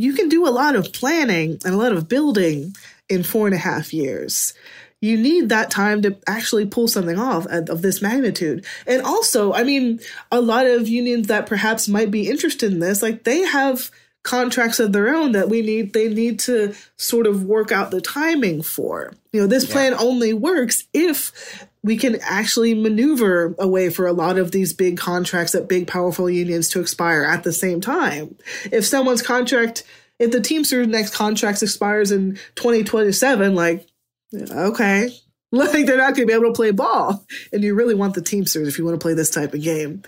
You 0.00 0.14
can 0.14 0.28
do 0.28 0.46
a 0.46 0.50
lot 0.50 0.76
of 0.76 0.92
planning 0.92 1.58
and 1.64 1.74
a 1.74 1.76
lot 1.76 1.92
of 1.92 2.08
building 2.08 2.74
in 3.08 3.22
four 3.22 3.46
and 3.46 3.54
a 3.54 3.58
half 3.58 3.92
years 3.92 4.54
you 5.00 5.16
need 5.16 5.48
that 5.48 5.70
time 5.70 6.02
to 6.02 6.16
actually 6.26 6.66
pull 6.66 6.86
something 6.86 7.18
off 7.18 7.46
of 7.46 7.80
this 7.80 8.02
magnitude. 8.02 8.64
And 8.86 9.02
also, 9.02 9.52
I 9.52 9.64
mean, 9.64 10.00
a 10.30 10.40
lot 10.40 10.66
of 10.66 10.88
unions 10.88 11.28
that 11.28 11.46
perhaps 11.46 11.88
might 11.88 12.10
be 12.10 12.28
interested 12.28 12.70
in 12.70 12.80
this, 12.80 13.00
like 13.02 13.24
they 13.24 13.40
have 13.40 13.90
contracts 14.22 14.78
of 14.78 14.92
their 14.92 15.14
own 15.14 15.32
that 15.32 15.48
we 15.48 15.62
need 15.62 15.94
they 15.94 16.06
need 16.06 16.38
to 16.38 16.74
sort 16.98 17.26
of 17.26 17.44
work 17.44 17.72
out 17.72 17.90
the 17.90 18.02
timing 18.02 18.62
for 18.62 19.14
you 19.32 19.40
know 19.40 19.46
this 19.46 19.64
plan 19.64 19.92
yeah. 19.92 19.98
only 19.98 20.34
works 20.34 20.84
if 20.92 21.66
we 21.82 21.96
can 21.96 22.18
actually 22.22 22.74
maneuver 22.74 23.54
a 23.58 23.66
way 23.66 23.88
for 23.88 24.06
a 24.06 24.12
lot 24.12 24.38
of 24.38 24.52
these 24.52 24.72
big 24.72 24.98
contracts 24.98 25.54
at 25.54 25.68
big 25.68 25.86
powerful 25.86 26.28
unions 26.28 26.68
to 26.70 26.80
expire 26.80 27.24
at 27.24 27.42
the 27.42 27.52
same 27.52 27.80
time. 27.80 28.36
If 28.70 28.84
someone's 28.84 29.22
contract 29.22 29.84
if 30.18 30.30
the 30.32 30.40
teamsters 30.40 30.86
next 30.86 31.14
contract 31.14 31.62
expires 31.62 32.12
in 32.12 32.34
2027 32.54 33.54
like 33.54 33.88
okay. 34.34 35.10
Like 35.52 35.84
they're 35.84 35.96
not 35.96 36.14
going 36.14 36.14
to 36.14 36.26
be 36.26 36.32
able 36.32 36.44
to 36.44 36.52
play 36.52 36.70
ball. 36.70 37.26
And 37.52 37.64
you 37.64 37.74
really 37.74 37.96
want 37.96 38.14
the 38.14 38.22
teamsters 38.22 38.68
if 38.68 38.78
you 38.78 38.84
want 38.84 39.00
to 39.00 39.02
play 39.02 39.14
this 39.14 39.30
type 39.30 39.52
of 39.52 39.60
game. 39.60 40.04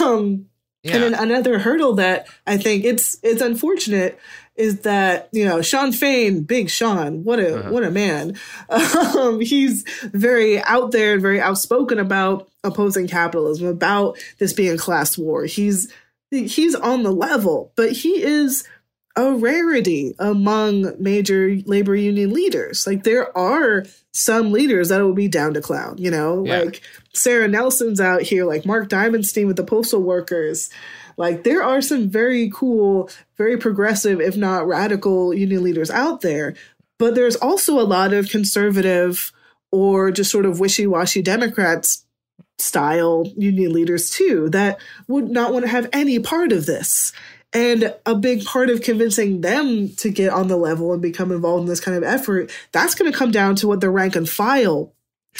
Um 0.00 0.46
yeah. 0.84 0.96
And 0.96 1.02
then 1.02 1.14
another 1.14 1.58
hurdle 1.58 1.94
that 1.94 2.28
I 2.46 2.58
think 2.58 2.84
it's 2.84 3.16
it's 3.22 3.40
unfortunate 3.40 4.18
is 4.54 4.80
that 4.80 5.28
you 5.32 5.44
know 5.44 5.62
Shawn 5.62 5.92
Fain, 5.92 6.42
Big 6.42 6.70
Sean, 6.70 7.24
what 7.24 7.40
a 7.40 7.60
uh-huh. 7.60 7.70
what 7.70 7.84
a 7.84 7.90
man. 7.90 8.36
Um, 9.14 9.40
he's 9.40 9.84
very 10.02 10.60
out 10.62 10.90
there 10.90 11.14
and 11.14 11.22
very 11.22 11.40
outspoken 11.40 11.98
about 11.98 12.48
opposing 12.64 13.06
capitalism, 13.06 13.68
about 13.68 14.18
this 14.38 14.52
being 14.52 14.74
a 14.74 14.78
class 14.78 15.16
war. 15.16 15.44
He's 15.44 15.92
he's 16.30 16.74
on 16.74 17.02
the 17.02 17.12
level, 17.12 17.72
but 17.76 17.92
he 17.92 18.22
is 18.22 18.64
a 19.16 19.32
rarity 19.32 20.14
among 20.18 20.92
major 21.00 21.56
labor 21.66 21.94
union 21.94 22.32
leaders. 22.32 22.86
Like 22.86 23.04
there 23.04 23.36
are 23.36 23.84
some 24.12 24.50
leaders 24.50 24.88
that 24.88 25.02
will 25.02 25.14
be 25.14 25.28
down 25.28 25.54
to 25.54 25.60
clown, 25.60 25.96
you 25.98 26.10
know, 26.10 26.44
yeah. 26.44 26.60
like 26.60 26.80
Sarah 27.12 27.48
Nelson's 27.48 28.00
out 28.00 28.22
here, 28.22 28.44
like 28.44 28.66
Mark 28.66 28.88
Dimondstein 28.88 29.46
with 29.46 29.56
the 29.56 29.64
postal 29.64 30.02
workers. 30.02 30.70
Like 31.16 31.44
there 31.44 31.62
are 31.62 31.80
some 31.80 32.08
very 32.08 32.50
cool, 32.52 33.08
very 33.36 33.56
progressive, 33.56 34.20
if 34.20 34.36
not 34.36 34.66
radical 34.66 35.32
union 35.32 35.62
leaders 35.62 35.90
out 35.90 36.20
there. 36.20 36.54
But 36.98 37.14
there's 37.14 37.36
also 37.36 37.78
a 37.78 37.82
lot 37.82 38.12
of 38.12 38.30
conservative 38.30 39.32
or 39.70 40.10
just 40.10 40.30
sort 40.30 40.46
of 40.46 40.60
wishy-washy 40.60 41.22
Democrats 41.22 42.04
style 42.58 43.24
union 43.36 43.72
leaders 43.72 44.10
too 44.10 44.48
that 44.50 44.78
would 45.08 45.28
not 45.28 45.52
want 45.52 45.64
to 45.64 45.70
have 45.70 45.88
any 45.92 46.18
part 46.18 46.52
of 46.52 46.66
this. 46.66 47.12
And 47.54 47.94
a 48.04 48.16
big 48.16 48.44
part 48.44 48.68
of 48.68 48.82
convincing 48.82 49.40
them 49.40 49.90
to 49.96 50.10
get 50.10 50.32
on 50.32 50.48
the 50.48 50.56
level 50.56 50.92
and 50.92 51.00
become 51.00 51.30
involved 51.30 51.62
in 51.62 51.68
this 51.68 51.80
kind 51.80 51.96
of 51.96 52.02
effort, 52.02 52.50
that's 52.72 52.96
going 52.96 53.10
to 53.10 53.16
come 53.16 53.30
down 53.30 53.54
to 53.56 53.68
what 53.68 53.80
the 53.80 53.90
rank 53.90 54.16
and 54.16 54.28
file 54.28 54.92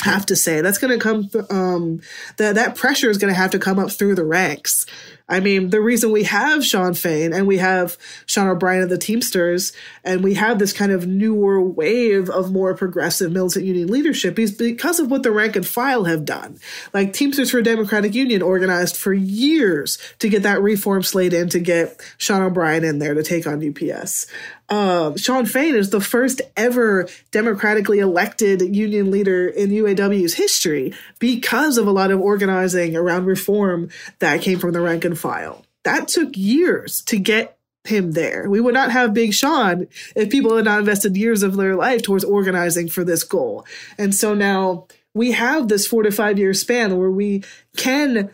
have 0.03 0.24
to 0.27 0.37
say. 0.37 0.61
That's 0.61 0.79
going 0.79 0.96
to 0.96 1.03
come, 1.03 1.29
um, 1.50 2.00
that, 2.37 2.55
that 2.55 2.77
pressure 2.77 3.11
is 3.11 3.18
going 3.18 3.33
to 3.33 3.38
have 3.38 3.50
to 3.50 3.59
come 3.59 3.79
up 3.79 3.90
through 3.90 4.14
the 4.14 4.24
ranks. 4.24 4.87
I 5.26 5.40
mean, 5.40 5.70
the 5.70 5.80
reason 5.80 6.12
we 6.12 6.24
have 6.24 6.64
Shawn 6.64 6.92
Fain 6.92 7.32
and 7.32 7.46
we 7.46 7.56
have 7.56 7.96
Sean 8.26 8.46
O'Brien 8.46 8.82
of 8.82 8.90
the 8.90 8.98
Teamsters 8.98 9.72
and 10.04 10.22
we 10.22 10.34
have 10.34 10.58
this 10.58 10.74
kind 10.74 10.92
of 10.92 11.06
newer 11.06 11.62
wave 11.62 12.28
of 12.28 12.52
more 12.52 12.74
progressive 12.74 13.32
militant 13.32 13.64
union 13.64 13.88
leadership 13.88 14.38
is 14.38 14.52
because 14.52 15.00
of 15.00 15.10
what 15.10 15.22
the 15.22 15.30
rank 15.30 15.56
and 15.56 15.66
file 15.66 16.04
have 16.04 16.26
done. 16.26 16.58
Like 16.92 17.14
Teamsters 17.14 17.50
for 17.50 17.62
Democratic 17.62 18.14
Union 18.14 18.42
organized 18.42 18.98
for 18.98 19.14
years 19.14 19.96
to 20.18 20.28
get 20.28 20.42
that 20.42 20.60
reform 20.60 21.02
slate 21.02 21.32
in 21.32 21.48
to 21.50 21.58
get 21.58 22.02
Sean 22.18 22.42
O'Brien 22.42 22.84
in 22.84 22.98
there 22.98 23.14
to 23.14 23.22
take 23.22 23.46
on 23.46 23.66
UPS 23.66 24.26
uh, 24.68 25.14
Shawn 25.16 25.44
Fain 25.44 25.74
is 25.74 25.90
the 25.90 26.00
first 26.00 26.40
ever 26.56 27.06
democratically 27.30 27.98
elected 27.98 28.74
union 28.74 29.10
leader 29.10 29.46
in 29.46 29.70
UAW's 29.70 30.34
history 30.34 30.94
because 31.18 31.76
of 31.76 31.87
a 31.87 31.90
lot 31.90 32.10
of 32.10 32.20
organizing 32.20 32.96
around 32.96 33.26
reform 33.26 33.90
that 34.20 34.40
came 34.40 34.58
from 34.58 34.72
the 34.72 34.80
rank 34.80 35.04
and 35.04 35.13
file. 35.14 35.64
That 35.85 36.09
took 36.09 36.37
years 36.37 37.03
to 37.03 37.18
get 37.18 37.59
him 37.85 38.12
there. 38.12 38.48
We 38.48 38.61
would 38.61 38.74
not 38.74 38.90
have 38.90 39.12
Big 39.12 39.35
Sean 39.35 39.87
if 40.16 40.31
people 40.31 40.57
had 40.57 40.64
not 40.64 40.81
invested 40.81 41.16
years 41.16 41.42
of 41.42 41.57
their 41.57 41.77
life 41.77 42.03
towards 42.03 42.24
organizing 42.24 42.88
for 42.88 43.05
this 43.05 43.22
goal. 43.22 43.66
And 43.98 44.14
so 44.14 44.35
now 44.35 44.87
we 45.14 45.33
have 45.33 45.68
this 45.68 45.87
four 45.87 46.03
to 46.03 46.11
five 46.11 46.38
year 46.38 46.55
span 46.55 46.96
where 46.96 47.11
we 47.11 47.44
can 47.77 48.31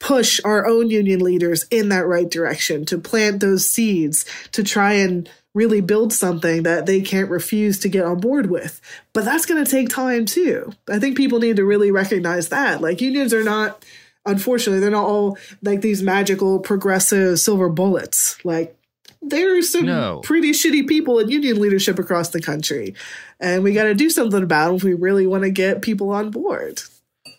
push 0.00 0.40
our 0.44 0.66
own 0.66 0.90
union 0.90 1.20
leaders 1.20 1.64
in 1.70 1.88
that 1.90 2.06
right 2.06 2.30
direction 2.30 2.84
to 2.86 2.98
plant 2.98 3.40
those 3.40 3.68
seeds 3.68 4.26
to 4.52 4.62
try 4.62 4.94
and 4.94 5.28
really 5.54 5.80
build 5.80 6.12
something 6.12 6.64
that 6.64 6.84
they 6.84 7.00
can't 7.00 7.30
refuse 7.30 7.78
to 7.78 7.88
get 7.88 8.04
on 8.04 8.18
board 8.20 8.50
with. 8.50 8.80
But 9.12 9.24
that's 9.24 9.46
going 9.46 9.64
to 9.64 9.70
take 9.70 9.88
time 9.88 10.26
too. 10.26 10.72
I 10.90 10.98
think 10.98 11.16
people 11.16 11.38
need 11.38 11.56
to 11.56 11.64
really 11.64 11.90
recognize 11.90 12.48
that. 12.48 12.80
Like 12.80 13.00
unions 13.00 13.32
are 13.32 13.44
not, 13.44 13.84
unfortunately, 14.26 14.80
they're 14.80 14.90
not 14.90 15.06
all 15.06 15.38
like 15.62 15.80
these 15.80 16.02
magical 16.02 16.58
progressive 16.60 17.38
silver 17.40 17.68
bullets. 17.68 18.42
Like 18.44 18.76
there 19.22 19.56
are 19.56 19.62
some 19.62 19.86
no. 19.86 20.20
pretty 20.22 20.52
shitty 20.52 20.86
people 20.86 21.18
in 21.18 21.30
union 21.30 21.60
leadership 21.60 21.98
across 21.98 22.30
the 22.30 22.40
country. 22.40 22.94
And 23.40 23.62
we 23.62 23.72
got 23.72 23.84
to 23.84 23.94
do 23.94 24.10
something 24.10 24.42
about 24.42 24.68
them 24.68 24.76
if 24.76 24.84
we 24.84 24.94
really 24.94 25.26
want 25.26 25.44
to 25.44 25.50
get 25.50 25.82
people 25.82 26.10
on 26.10 26.30
board. 26.30 26.82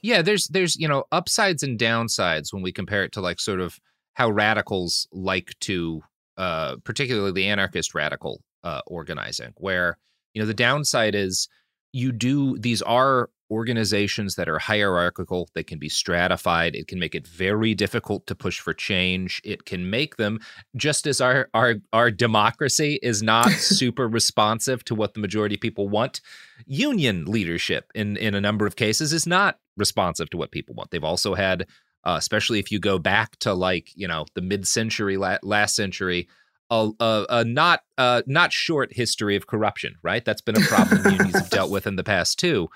Yeah, 0.02 0.22
there's 0.22 0.48
there's, 0.48 0.76
you 0.76 0.88
know, 0.88 1.06
upsides 1.12 1.64
and 1.64 1.80
downsides 1.80 2.54
when 2.54 2.62
we 2.62 2.72
compare 2.72 3.04
it 3.04 3.12
to 3.14 3.22
like 3.22 3.40
sort 3.40 3.60
of 3.60 3.80
how 4.14 4.30
radicals 4.30 5.08
like 5.12 5.54
to 5.62 6.02
uh, 6.38 6.76
particularly 6.84 7.32
the 7.32 7.48
anarchist 7.48 7.96
radical 7.96 8.42
uh, 8.64 8.82
organizing, 8.88 9.54
where 9.58 9.98
you 10.34 10.42
know 10.42 10.46
the 10.46 10.54
downside 10.54 11.16
is 11.16 11.48
you 11.94 12.12
do 12.12 12.58
these 12.58 12.82
are 12.82 13.30
organizations 13.52 14.36
that 14.36 14.50
are 14.50 14.60
hierarchical 14.60 15.50
they 15.54 15.64
can 15.64 15.78
be 15.78 15.90
stratified 15.90 16.76
it 16.76 16.88
can 16.88 17.00
make 17.00 17.14
it 17.14 17.28
very 17.28 17.76
difficult 17.76 18.26
to 18.26 18.34
push 18.34 18.60
for 18.60 18.74
change 18.74 19.42
it 19.44 19.66
can 19.66 19.90
make 19.90 20.18
them 20.18 20.40
just 20.76 21.06
as 21.06 21.22
our 21.22 21.50
our 21.54 21.76
our 21.94 22.10
democracy 22.10 23.00
is 23.04 23.22
not 23.22 23.50
super 23.52 24.08
responsive 24.08 24.84
to 24.84 24.96
what 24.96 25.14
the 25.14 25.20
majority 25.20 25.56
of 25.56 25.62
people 25.62 25.88
want 25.88 26.22
union 26.66 27.26
leadership 27.26 27.92
in 27.94 28.18
in 28.18 28.34
a 28.34 28.42
number 28.42 28.66
of 28.66 28.76
cases 28.76 29.14
is 29.14 29.28
not 29.28 29.60
responsive 29.78 30.30
to 30.30 30.38
what 30.38 30.52
people 30.52 30.76
want. 30.76 30.92
They've 30.92 31.04
also 31.04 31.36
had 31.36 31.68
uh, 32.04 32.16
especially 32.18 32.60
if 32.60 32.72
you 32.72 32.80
go 32.80 33.00
back 33.00 33.38
to 33.40 33.54
like 33.54 33.90
you 33.96 34.08
know 34.08 34.26
the 34.36 34.42
mid-century 34.42 35.18
la- 35.18 35.40
last 35.44 35.76
century 35.76 36.28
a, 36.70 36.90
a, 37.00 37.26
a 37.30 37.44
not 37.44 37.82
uh, 37.98 38.22
not 38.28 38.52
short 38.52 38.94
history 38.94 39.36
of 39.36 39.48
corruption 39.48 39.96
right? 40.04 40.24
That's 40.24 40.42
been 40.42 40.58
a 40.58 40.66
problem 40.66 41.04
unions 41.06 41.36
have 41.36 41.50
dealt 41.50 41.72
with 41.76 41.88
in 41.88 41.96
the 41.96 42.04
past 42.04 42.40
too 42.40 42.70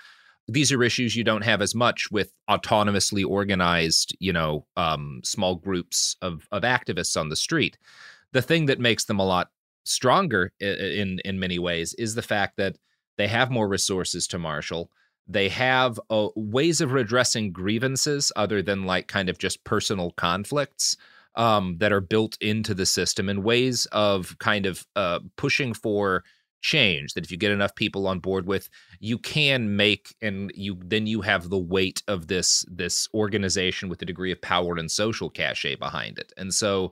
these 0.49 0.71
are 0.71 0.83
issues 0.83 1.15
you 1.15 1.23
don't 1.23 1.43
have 1.43 1.62
as 1.62 1.75
much 1.75 2.09
with 2.12 2.33
autonomously 2.49 3.25
organized 3.25 4.15
you 4.19 4.33
know 4.33 4.65
um, 4.77 5.21
small 5.23 5.55
groups 5.55 6.15
of 6.21 6.47
of 6.51 6.63
activists 6.63 7.19
on 7.19 7.29
the 7.29 7.35
street. 7.35 7.77
The 8.31 8.41
thing 8.41 8.65
that 8.67 8.79
makes 8.79 9.05
them 9.05 9.19
a 9.19 9.25
lot 9.25 9.49
stronger 9.85 10.51
in 10.59 11.19
in 11.25 11.39
many 11.39 11.59
ways 11.59 11.93
is 11.95 12.15
the 12.15 12.21
fact 12.21 12.57
that 12.57 12.77
they 13.17 13.27
have 13.27 13.51
more 13.51 13.67
resources 13.67 14.27
to 14.27 14.39
marshal. 14.39 14.89
They 15.27 15.49
have 15.49 15.99
uh, 16.09 16.29
ways 16.35 16.81
of 16.81 16.91
redressing 16.91 17.51
grievances 17.51 18.31
other 18.35 18.62
than 18.62 18.85
like 18.85 19.07
kind 19.07 19.29
of 19.29 19.38
just 19.38 19.63
personal 19.63 20.12
conflicts 20.12 20.97
um, 21.35 21.77
that 21.79 21.91
are 21.91 22.01
built 22.01 22.38
into 22.41 22.73
the 22.73 22.85
system 22.85 23.29
and 23.29 23.43
ways 23.43 23.85
of 23.91 24.35
kind 24.39 24.65
of 24.65 24.85
uh, 24.95 25.19
pushing 25.35 25.73
for 25.73 26.23
change 26.61 27.13
that 27.13 27.23
if 27.23 27.31
you 27.31 27.37
get 27.37 27.51
enough 27.51 27.73
people 27.75 28.07
on 28.07 28.19
board 28.19 28.45
with 28.45 28.69
you 28.99 29.17
can 29.17 29.75
make 29.75 30.15
and 30.21 30.51
you 30.55 30.77
then 30.83 31.07
you 31.07 31.21
have 31.21 31.49
the 31.49 31.57
weight 31.57 32.03
of 32.07 32.27
this 32.27 32.65
this 32.69 33.07
organization 33.13 33.89
with 33.89 34.01
a 34.01 34.05
degree 34.05 34.31
of 34.31 34.41
power 34.41 34.75
and 34.75 34.91
social 34.91 35.29
cachet 35.29 35.75
behind 35.75 36.17
it. 36.19 36.33
And 36.37 36.53
so 36.53 36.91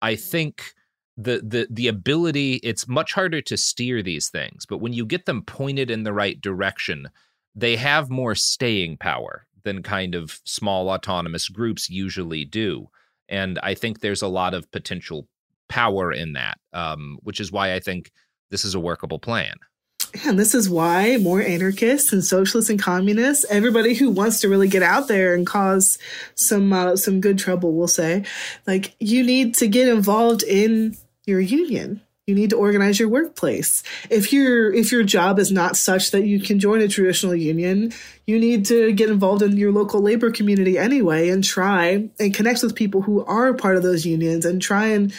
i 0.00 0.16
think 0.16 0.74
the 1.16 1.42
the 1.44 1.66
the 1.70 1.88
ability 1.88 2.54
it's 2.62 2.88
much 2.88 3.12
harder 3.12 3.42
to 3.42 3.56
steer 3.56 4.02
these 4.02 4.30
things 4.30 4.64
but 4.64 4.78
when 4.78 4.94
you 4.94 5.04
get 5.04 5.26
them 5.26 5.42
pointed 5.42 5.90
in 5.90 6.04
the 6.04 6.12
right 6.12 6.40
direction 6.40 7.08
they 7.54 7.76
have 7.76 8.08
more 8.08 8.34
staying 8.34 8.96
power 8.96 9.46
than 9.62 9.82
kind 9.82 10.14
of 10.14 10.40
small 10.44 10.88
autonomous 10.88 11.48
groups 11.48 11.90
usually 11.90 12.44
do. 12.44 12.88
And 13.28 13.58
i 13.62 13.74
think 13.74 14.00
there's 14.00 14.22
a 14.22 14.28
lot 14.28 14.54
of 14.54 14.70
potential 14.72 15.28
power 15.68 16.12
in 16.12 16.34
that 16.34 16.58
um, 16.72 17.18
which 17.22 17.40
is 17.40 17.52
why 17.52 17.74
i 17.74 17.80
think 17.80 18.10
this 18.52 18.64
is 18.64 18.76
a 18.76 18.80
workable 18.80 19.18
plan 19.18 19.56
and 20.24 20.38
this 20.38 20.54
is 20.54 20.68
why 20.68 21.16
more 21.18 21.40
anarchists 21.40 22.12
and 22.12 22.24
socialists 22.24 22.70
and 22.70 22.80
communists, 22.80 23.44
everybody 23.48 23.94
who 23.94 24.10
wants 24.10 24.40
to 24.40 24.48
really 24.48 24.68
get 24.68 24.82
out 24.82 25.08
there 25.08 25.34
and 25.34 25.46
cause 25.46 25.98
some 26.34 26.72
uh, 26.72 26.96
some 26.96 27.20
good 27.20 27.38
trouble, 27.38 27.74
will 27.74 27.88
say, 27.88 28.24
like 28.66 28.94
you 28.98 29.24
need 29.24 29.54
to 29.56 29.68
get 29.68 29.88
involved 29.88 30.42
in 30.42 30.96
your 31.26 31.40
union. 31.40 32.02
You 32.26 32.36
need 32.36 32.50
to 32.50 32.56
organize 32.56 33.00
your 33.00 33.08
workplace. 33.08 33.82
If 34.08 34.32
your 34.32 34.72
if 34.72 34.92
your 34.92 35.02
job 35.02 35.38
is 35.38 35.50
not 35.50 35.76
such 35.76 36.12
that 36.12 36.24
you 36.24 36.40
can 36.40 36.60
join 36.60 36.80
a 36.80 36.88
traditional 36.88 37.34
union, 37.34 37.92
you 38.26 38.38
need 38.38 38.66
to 38.66 38.92
get 38.92 39.10
involved 39.10 39.42
in 39.42 39.56
your 39.56 39.72
local 39.72 40.00
labor 40.00 40.30
community 40.30 40.78
anyway 40.78 41.30
and 41.30 41.42
try 41.42 42.08
and 42.20 42.34
connect 42.34 42.62
with 42.62 42.76
people 42.76 43.02
who 43.02 43.24
are 43.24 43.54
part 43.54 43.76
of 43.76 43.82
those 43.82 44.06
unions 44.06 44.44
and 44.44 44.62
try 44.62 44.88
and 44.88 45.12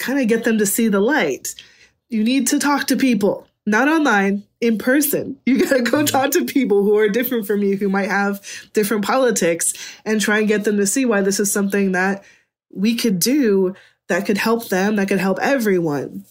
kind 0.00 0.18
of 0.18 0.26
get 0.26 0.44
them 0.44 0.58
to 0.58 0.66
see 0.66 0.88
the 0.88 1.00
light. 1.00 1.54
You 2.10 2.24
need 2.24 2.48
to 2.48 2.58
talk 2.58 2.88
to 2.88 2.96
people, 2.96 3.46
not 3.66 3.88
online, 3.88 4.42
in 4.60 4.78
person. 4.78 5.38
You 5.46 5.64
got 5.64 5.76
to 5.76 5.82
go 5.82 6.04
talk 6.04 6.32
to 6.32 6.44
people 6.44 6.82
who 6.82 6.98
are 6.98 7.08
different 7.08 7.46
from 7.46 7.62
you, 7.62 7.76
who 7.76 7.88
might 7.88 8.10
have 8.10 8.44
different 8.72 9.04
politics, 9.04 9.72
and 10.04 10.20
try 10.20 10.40
and 10.40 10.48
get 10.48 10.64
them 10.64 10.76
to 10.76 10.86
see 10.86 11.04
why 11.04 11.22
this 11.22 11.40
is 11.40 11.52
something 11.52 11.92
that 11.92 12.24
we 12.72 12.94
could 12.96 13.18
do 13.18 13.74
that 14.08 14.26
could 14.26 14.38
help 14.38 14.68
them, 14.68 14.96
that 14.96 15.08
could 15.08 15.20
help 15.20 15.38
everyone. 15.40 16.24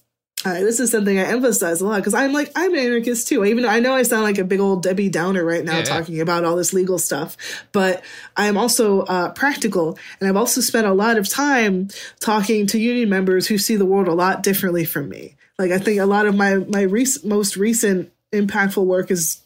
Uh, 0.45 0.53
this 0.53 0.79
is 0.79 0.89
something 0.89 1.19
I 1.19 1.23
emphasize 1.23 1.81
a 1.81 1.85
lot 1.85 1.97
because 1.97 2.13
I'm 2.13 2.31
like 2.31 2.49
I'm 2.55 2.73
an 2.73 2.79
anarchist 2.79 3.27
too. 3.27 3.43
Even 3.43 3.63
though 3.63 3.69
I 3.69 3.81
know 3.81 3.93
I 3.93 4.03
sound 4.03 4.23
like 4.23 4.37
a 4.37 4.45
big 4.45 4.61
old 4.61 4.83
Debbie 4.83 5.09
Downer 5.09 5.43
right 5.43 5.65
now 5.65 5.73
Yeah, 5.73 5.77
yeah. 5.79 5.83
talking 5.83 6.21
about 6.21 6.45
all 6.45 6.55
this 6.55 6.71
legal 6.71 6.97
stuff, 6.97 7.35
but 7.73 8.01
I'm 8.37 8.57
also 8.57 9.01
uh, 9.01 9.33
practical, 9.33 9.97
and 10.19 10.29
I've 10.29 10.37
also 10.37 10.61
spent 10.61 10.87
a 10.87 10.93
lot 10.93 11.17
of 11.17 11.27
time 11.27 11.89
talking 12.21 12.67
to 12.67 12.79
union 12.79 13.09
members 13.09 13.47
who 13.47 13.57
see 13.57 13.75
the 13.75 13.85
world 13.85 14.07
a 14.07 14.13
lot 14.13 14.41
differently 14.41 14.85
from 14.85 15.09
me. 15.09 15.35
Like 15.59 15.71
I 15.71 15.77
think 15.77 15.99
a 15.99 16.05
lot 16.05 16.25
of 16.25 16.35
my 16.35 16.55
my 16.55 16.85
rec- 16.85 17.23
most 17.23 17.57
recent 17.57 18.11
impactful 18.31 18.85
work 18.85 19.11
is, 19.11 19.41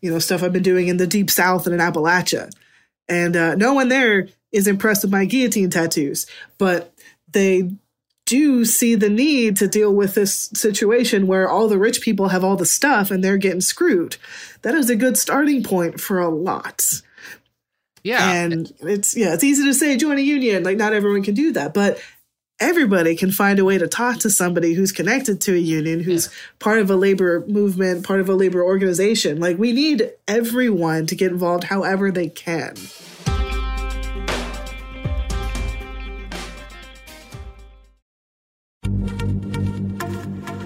you 0.00 0.10
know, 0.10 0.18
stuff 0.18 0.42
I've 0.42 0.52
been 0.52 0.62
doing 0.62 0.88
in 0.88 0.96
the 0.96 1.06
deep 1.06 1.30
South 1.30 1.66
and 1.66 1.74
in 1.74 1.80
Appalachia, 1.80 2.50
and 3.08 3.36
uh, 3.36 3.54
no 3.54 3.74
one 3.74 3.88
there 3.88 4.28
is 4.50 4.66
impressed 4.66 5.02
with 5.02 5.12
my 5.12 5.26
guillotine 5.26 5.70
tattoos, 5.70 6.26
but 6.56 6.92
they 7.30 7.70
do 8.28 8.64
see 8.64 8.94
the 8.94 9.08
need 9.08 9.56
to 9.56 9.66
deal 9.66 9.92
with 9.92 10.14
this 10.14 10.50
situation 10.54 11.26
where 11.26 11.48
all 11.48 11.66
the 11.66 11.78
rich 11.78 12.02
people 12.02 12.28
have 12.28 12.44
all 12.44 12.56
the 12.56 12.66
stuff 12.66 13.10
and 13.10 13.24
they're 13.24 13.38
getting 13.38 13.62
screwed. 13.62 14.18
That 14.62 14.74
is 14.74 14.90
a 14.90 14.96
good 14.96 15.16
starting 15.16 15.62
point 15.62 15.98
for 15.98 16.18
a 16.18 16.28
lot. 16.28 16.84
yeah 18.02 18.30
And 18.30 18.70
it's 18.80 19.16
yeah, 19.16 19.32
it's 19.32 19.44
easy 19.44 19.64
to 19.64 19.72
say 19.72 19.96
join 19.96 20.18
a 20.18 20.22
union. 20.22 20.62
Like 20.62 20.76
not 20.76 20.92
everyone 20.92 21.22
can 21.22 21.34
do 21.34 21.52
that, 21.52 21.72
but 21.72 21.98
everybody 22.60 23.14
can 23.14 23.30
find 23.30 23.58
a 23.58 23.64
way 23.64 23.78
to 23.78 23.86
talk 23.86 24.18
to 24.18 24.30
somebody 24.30 24.74
who's 24.74 24.92
connected 24.92 25.40
to 25.42 25.54
a 25.54 25.58
union, 25.58 26.00
who's 26.00 26.28
part 26.58 26.80
of 26.80 26.90
a 26.90 26.96
labor 26.96 27.44
movement, 27.46 28.04
part 28.04 28.20
of 28.20 28.28
a 28.28 28.34
labor 28.34 28.62
organization. 28.62 29.38
Like 29.38 29.58
we 29.58 29.72
need 29.72 30.10
everyone 30.26 31.06
to 31.06 31.14
get 31.14 31.30
involved 31.30 31.64
however 31.64 32.10
they 32.10 32.28
can. 32.28 32.74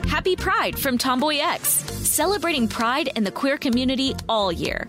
Happy 0.07 0.37
Pride 0.37 0.79
from 0.79 0.97
Tomboy 0.97 1.39
X, 1.41 1.69
celebrating 1.69 2.69
pride 2.69 3.11
and 3.17 3.27
the 3.27 3.33
queer 3.33 3.59
community 3.59 4.15
all 4.29 4.53
year. 4.53 4.89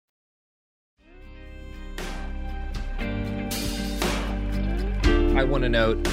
I 5.41 5.43
want 5.43 5.63
to 5.63 5.69
note 5.69 6.07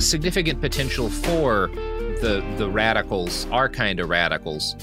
significant 0.00 0.62
potential 0.62 1.10
for 1.10 1.66
the 2.22 2.42
the 2.56 2.70
radicals, 2.70 3.46
our 3.50 3.68
kind 3.68 4.00
of 4.00 4.08
radicals, 4.08 4.74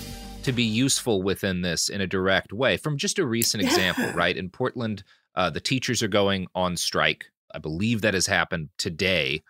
to 0.43 0.51
be 0.51 0.62
useful 0.62 1.23
within 1.23 1.63
this 1.63 1.89
in 1.89 1.99
a 1.99 2.05
direct 2.05 2.53
way. 2.53 2.77
From 2.77 2.99
just 2.99 3.17
a 3.17 3.25
recent 3.25 3.63
example, 3.63 4.12
right? 4.13 4.38
In 4.38 4.51
Portland, 4.51 5.03
uh, 5.33 5.49
the 5.49 5.59
teachers 5.59 6.03
are 6.03 6.07
going 6.07 6.45
on 6.53 6.77
strike. 6.77 7.25
I 7.51 7.57
believe 7.57 8.01
that 8.01 8.13
has 8.13 8.27
happened 8.27 8.69
today, 8.77 9.41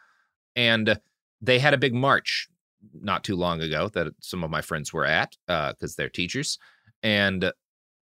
and 0.56 0.98
they 1.42 1.60
had 1.60 1.74
a 1.74 1.78
big 1.78 1.94
march 1.94 2.48
not 2.94 3.26
too 3.26 3.36
long 3.36 3.60
ago 3.60 3.90
that 3.90 4.14
some 4.22 4.42
of 4.42 4.50
my 4.50 4.62
friends 4.62 4.94
were 4.94 5.06
at 5.06 5.36
because 5.48 5.98
they're 5.98 6.08
teachers. 6.08 6.58
And 7.04 7.52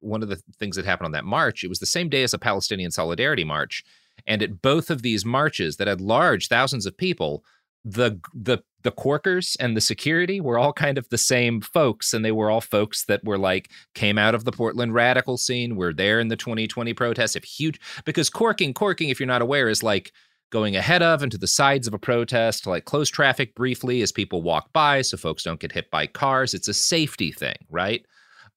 one 0.02 0.22
of 0.22 0.28
the 0.28 0.42
things 0.58 0.76
that 0.76 0.84
happened 0.84 1.06
on 1.06 1.12
that 1.14 1.24
march, 1.24 1.64
it 1.64 1.70
was 1.70 1.80
the 1.80 1.86
same 1.86 2.10
day 2.10 2.24
as 2.24 2.34
a 2.34 2.38
Palestinian 2.40 2.92
solidarity 2.92 3.46
march. 3.46 3.86
And 4.28 4.42
at 4.42 4.62
both 4.62 4.90
of 4.90 5.02
these 5.02 5.26
marches 5.26 5.78
that 5.78 5.88
had 5.88 6.02
large 6.02 6.48
thousands 6.48 6.86
of 6.86 6.98
people, 6.98 7.44
the 7.86 8.20
the 8.34 8.60
the 8.84 8.92
Corkers 8.92 9.58
and 9.60 9.76
the 9.76 9.82
security 9.82 10.40
were 10.40 10.58
all 10.58 10.72
kind 10.72 10.98
of 10.98 11.10
the 11.10 11.18
same 11.18 11.60
folks, 11.62 12.14
and 12.14 12.24
they 12.24 12.32
were 12.32 12.50
all 12.50 12.62
folks 12.62 13.06
that 13.06 13.24
were 13.24 13.38
like 13.38 13.70
came 13.94 14.18
out 14.18 14.36
of 14.36 14.46
the 14.46 14.52
Portland 14.52 14.94
radical 14.94 15.38
scene, 15.38 15.76
were 15.76 15.94
there 15.94 16.20
in 16.20 16.30
the 16.30 16.38
2020 16.38 16.94
protests. 16.94 17.36
If 17.36 17.44
huge 17.44 17.80
because 18.06 18.30
corking, 18.30 18.74
corking, 18.74 19.10
if 19.10 19.20
you're 19.20 19.28
not 19.28 19.42
aware, 19.42 19.70
is 19.70 19.84
like 19.84 20.14
going 20.50 20.76
ahead 20.76 21.04
of 21.04 21.22
and 21.22 21.32
to 21.32 21.38
the 21.38 21.48
sides 21.48 21.88
of 21.88 21.94
a 21.94 22.00
protest 22.00 22.64
to 22.64 22.70
like 22.70 22.86
close 22.86 23.10
traffic 23.10 23.54
briefly 23.54 24.02
as 24.02 24.12
people 24.12 24.42
walk 24.42 24.72
by 24.74 25.02
so 25.02 25.16
folks 25.16 25.44
don't 25.44 25.60
get 25.60 25.72
hit 25.72 25.92
by 25.92 26.08
cars. 26.08 26.54
It's 26.54 26.68
a 26.68 26.74
safety 26.74 27.32
thing, 27.32 27.58
right? 27.70 28.06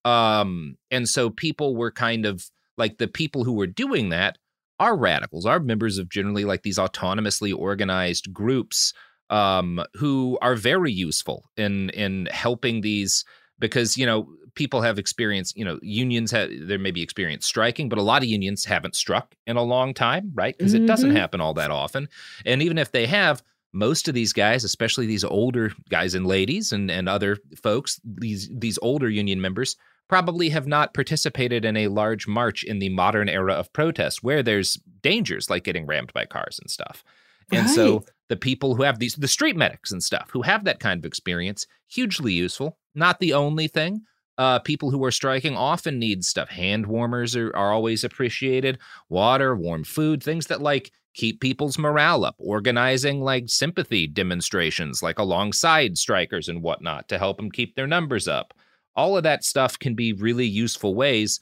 Um, 0.05 0.77
and 0.91 1.09
so 1.09 1.31
people 1.31 1.77
were 1.77 1.91
kind 1.91 2.25
of 2.27 2.45
like 2.79 2.99
the 2.99 3.09
people 3.09 3.45
who 3.45 3.53
were 3.53 3.67
doing 3.67 4.09
that 4.09 4.39
are 4.81 4.97
radicals, 4.97 5.47
are 5.47 5.61
members 5.61 5.99
of 5.99 6.09
generally 6.09 6.45
like 6.45 6.63
these 6.63 6.79
autonomously 6.79 7.55
organized 7.57 8.33
groups 8.33 8.93
um, 9.31 9.83
who 9.95 10.39
are 10.43 10.55
very 10.55 10.93
useful 10.93 11.51
in 11.57 11.91
in 11.91 12.27
helping 12.31 12.83
these 12.83 13.25
because 13.59 13.97
you 13.97 14.05
know 14.05 14.29
people 14.55 14.83
have 14.83 14.99
experienced 14.99 15.57
you 15.57 15.65
know 15.65 15.79
unions 15.83 16.31
have 16.31 16.51
there 16.61 16.79
may 16.79 16.91
be 16.91 17.03
experience 17.03 17.47
striking 17.47 17.89
but 17.89 17.99
a 17.99 18.03
lot 18.03 18.23
of 18.23 18.29
unions 18.29 18.67
haven't 18.67 18.95
struck 18.95 19.35
in 19.47 19.57
a 19.57 19.63
long 19.63 19.95
time 19.95 20.31
right 20.35 20.57
because 20.59 20.75
mm-hmm. 20.75 20.85
it 20.85 20.87
doesn't 20.87 21.11
mm-hmm. 21.11 21.19
happen 21.19 21.41
all 21.41 21.55
that 21.55 21.71
often 21.71 22.07
and 22.45 22.61
even 22.61 22.77
if 22.77 22.93
they 22.93 23.07
have 23.07 23.43
most 23.73 24.07
of 24.07 24.15
these 24.15 24.35
guys 24.35 24.65
especially 24.65 25.07
these 25.07 25.25
older 25.25 25.73
guys 25.89 26.15
and 26.15 26.27
ladies 26.27 26.73
and 26.73 26.91
and 26.91 27.09
other 27.09 27.39
folks 27.57 27.99
these 28.05 28.51
these 28.53 28.79
older 28.83 29.09
union 29.09 29.41
members 29.41 29.77
probably 30.13 30.51
have 30.51 30.67
not 30.67 30.93
participated 30.93 31.65
in 31.65 31.75
a 31.75 31.89
large 31.89 32.29
march 32.29 32.65
in 32.65 32.81
the 32.81 32.91
modern 32.91 33.31
era 33.31 33.55
of 33.55 33.73
protest 33.73 34.23
where 34.23 34.43
there's 34.43 34.75
dangers 35.01 35.49
like 35.49 35.65
getting 35.65 35.87
rammed 35.87 36.13
by 36.13 36.27
cars 36.27 36.59
and 36.61 36.71
stuff 36.71 37.03
and 37.51 37.65
right. 37.65 37.75
so 37.75 38.05
the 38.29 38.37
people 38.37 38.75
who 38.75 38.83
have 38.83 38.99
these 38.99 39.15
the 39.15 39.27
street 39.27 39.57
medics 39.57 39.91
and 39.91 40.05
stuff 40.05 40.29
who 40.31 40.43
have 40.43 40.65
that 40.65 40.81
kind 40.81 41.01
of 41.01 41.07
experience 41.07 41.67
hugely 41.89 42.35
useful 42.35 42.77
not 42.95 43.21
the 43.21 43.33
only 43.33 43.67
thing 43.67 44.03
uh, 44.37 44.59
people 44.59 44.91
who 44.91 45.03
are 45.03 45.11
striking 45.11 45.57
often 45.57 45.99
need 45.99 46.25
stuff. 46.25 46.49
Hand 46.49 46.87
warmers 46.87 47.37
are, 47.37 47.55
are 47.55 47.71
always 47.71 48.03
appreciated, 48.03 48.79
water, 49.11 49.55
warm 49.55 49.85
food, 49.85 50.23
things 50.23 50.47
that 50.47 50.63
like 50.63 50.91
keep 51.15 51.39
people's 51.41 51.79
morale 51.79 52.25
up, 52.25 52.35
organizing 52.39 53.21
like 53.21 53.45
sympathy 53.49 54.07
demonstrations, 54.07 55.03
like 55.03 55.19
alongside 55.19 55.99
strikers 55.99 56.49
and 56.49 56.63
whatnot 56.63 57.09
to 57.09 57.19
help 57.19 57.37
them 57.37 57.51
keep 57.51 57.77
their 57.77 57.87
numbers 57.87 58.27
up. 58.27 58.55
All 58.95 59.17
of 59.17 59.23
that 59.23 59.45
stuff 59.45 59.79
can 59.79 59.95
be 59.95 60.13
really 60.13 60.47
useful 60.47 60.95
ways 60.95 61.41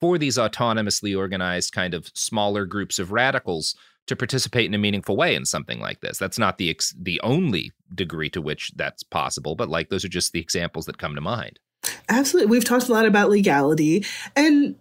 for 0.00 0.18
these 0.18 0.36
autonomously 0.36 1.16
organized 1.16 1.72
kind 1.72 1.94
of 1.94 2.10
smaller 2.14 2.66
groups 2.66 2.98
of 2.98 3.12
radicals 3.12 3.76
to 4.06 4.16
participate 4.16 4.66
in 4.66 4.74
a 4.74 4.78
meaningful 4.78 5.16
way 5.16 5.34
in 5.34 5.44
something 5.44 5.78
like 5.80 6.00
this. 6.00 6.18
That's 6.18 6.38
not 6.38 6.58
the 6.58 6.70
ex- 6.70 6.94
the 6.98 7.20
only 7.22 7.70
degree 7.94 8.28
to 8.30 8.42
which 8.42 8.72
that's 8.74 9.02
possible, 9.02 9.54
but 9.54 9.68
like 9.68 9.90
those 9.90 10.04
are 10.04 10.08
just 10.08 10.32
the 10.32 10.40
examples 10.40 10.86
that 10.86 10.98
come 10.98 11.14
to 11.14 11.20
mind. 11.20 11.58
Absolutely. 12.08 12.50
We've 12.50 12.64
talked 12.64 12.88
a 12.88 12.92
lot 12.92 13.06
about 13.06 13.30
legality 13.30 14.04
and 14.34 14.76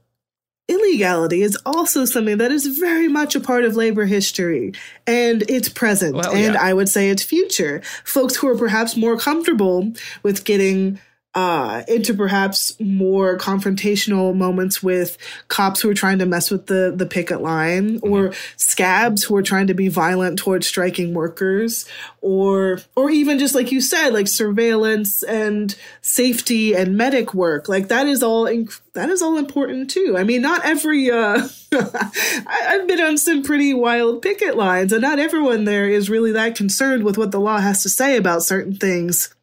illegality 0.68 1.42
is 1.42 1.58
also 1.66 2.06
something 2.06 2.38
that 2.38 2.52
is 2.52 2.66
very 2.66 3.08
much 3.08 3.36
a 3.36 3.40
part 3.40 3.66
of 3.66 3.76
labor 3.76 4.06
history 4.06 4.74
and 5.06 5.44
its 5.50 5.70
present 5.70 6.16
well, 6.16 6.32
and 6.32 6.54
yeah. 6.54 6.62
I 6.62 6.74
would 6.74 6.90
say 6.90 7.10
its 7.10 7.24
future. 7.24 7.82
Folks 8.04 8.38
who 8.38 8.48
are 8.48 8.58
perhaps 8.58 8.96
more 8.96 9.18
comfortable 9.18 9.92
with 10.24 10.46
getting 10.46 11.00
uh, 11.34 11.84
into 11.88 12.13
perhaps 12.13 12.78
more 12.80 13.38
confrontational 13.38 14.36
moments 14.36 14.84
with 14.84 15.17
cops 15.48 15.80
who 15.80 15.89
are 15.89 15.94
trying 15.94 16.20
to 16.20 16.26
mess 16.26 16.52
with 16.52 16.67
the 16.67 16.94
the 16.94 17.06
picket 17.06 17.41
line, 17.41 18.00
mm-hmm. 18.00 18.13
or 18.13 18.34
scabs 18.58 19.24
who 19.24 19.36
are 19.38 19.41
trying 19.41 19.67
to 19.67 19.74
be 19.74 19.88
violent 19.88 20.38
towards 20.38 20.67
striking 20.67 21.13
workers, 21.13 21.86
or 22.20 22.80
or 22.98 23.10
even 23.10 23.39
just 23.39 23.56
like 23.56 23.72
you 23.72 23.80
said, 23.80 24.10
like 24.10 24.28
surveillance 24.28 25.24
and 25.24 25.76
safety 26.02 26.76
and 26.76 26.98
medic 26.98 27.34
work. 27.34 27.70
Like 27.70 27.88
that 27.88 28.08
is 28.08 28.22
all 28.22 28.46
inc- 28.46 28.82
that 28.94 29.10
is 29.10 29.22
all 29.22 29.38
important 29.38 29.89
too. 29.89 30.15
I 30.17 30.26
mean, 30.26 30.41
not 30.41 30.65
every 30.65 31.10
uh, 31.10 31.48
I've 31.72 32.88
been 32.88 33.00
on 33.00 33.17
some 33.17 33.41
pretty 33.41 33.74
wild 33.74 34.22
picket 34.22 34.58
lines, 34.58 34.91
and 34.91 35.02
not 35.02 35.17
everyone 35.17 35.63
there 35.63 35.88
is 35.88 36.10
really 36.10 36.34
that 36.34 36.56
concerned 36.56 37.06
with 37.06 37.17
what 37.17 37.32
the 37.32 37.39
law 37.39 37.60
has 37.60 37.84
to 37.84 37.89
say 37.89 38.17
about 38.17 38.44
certain 38.44 38.76
things 38.76 39.34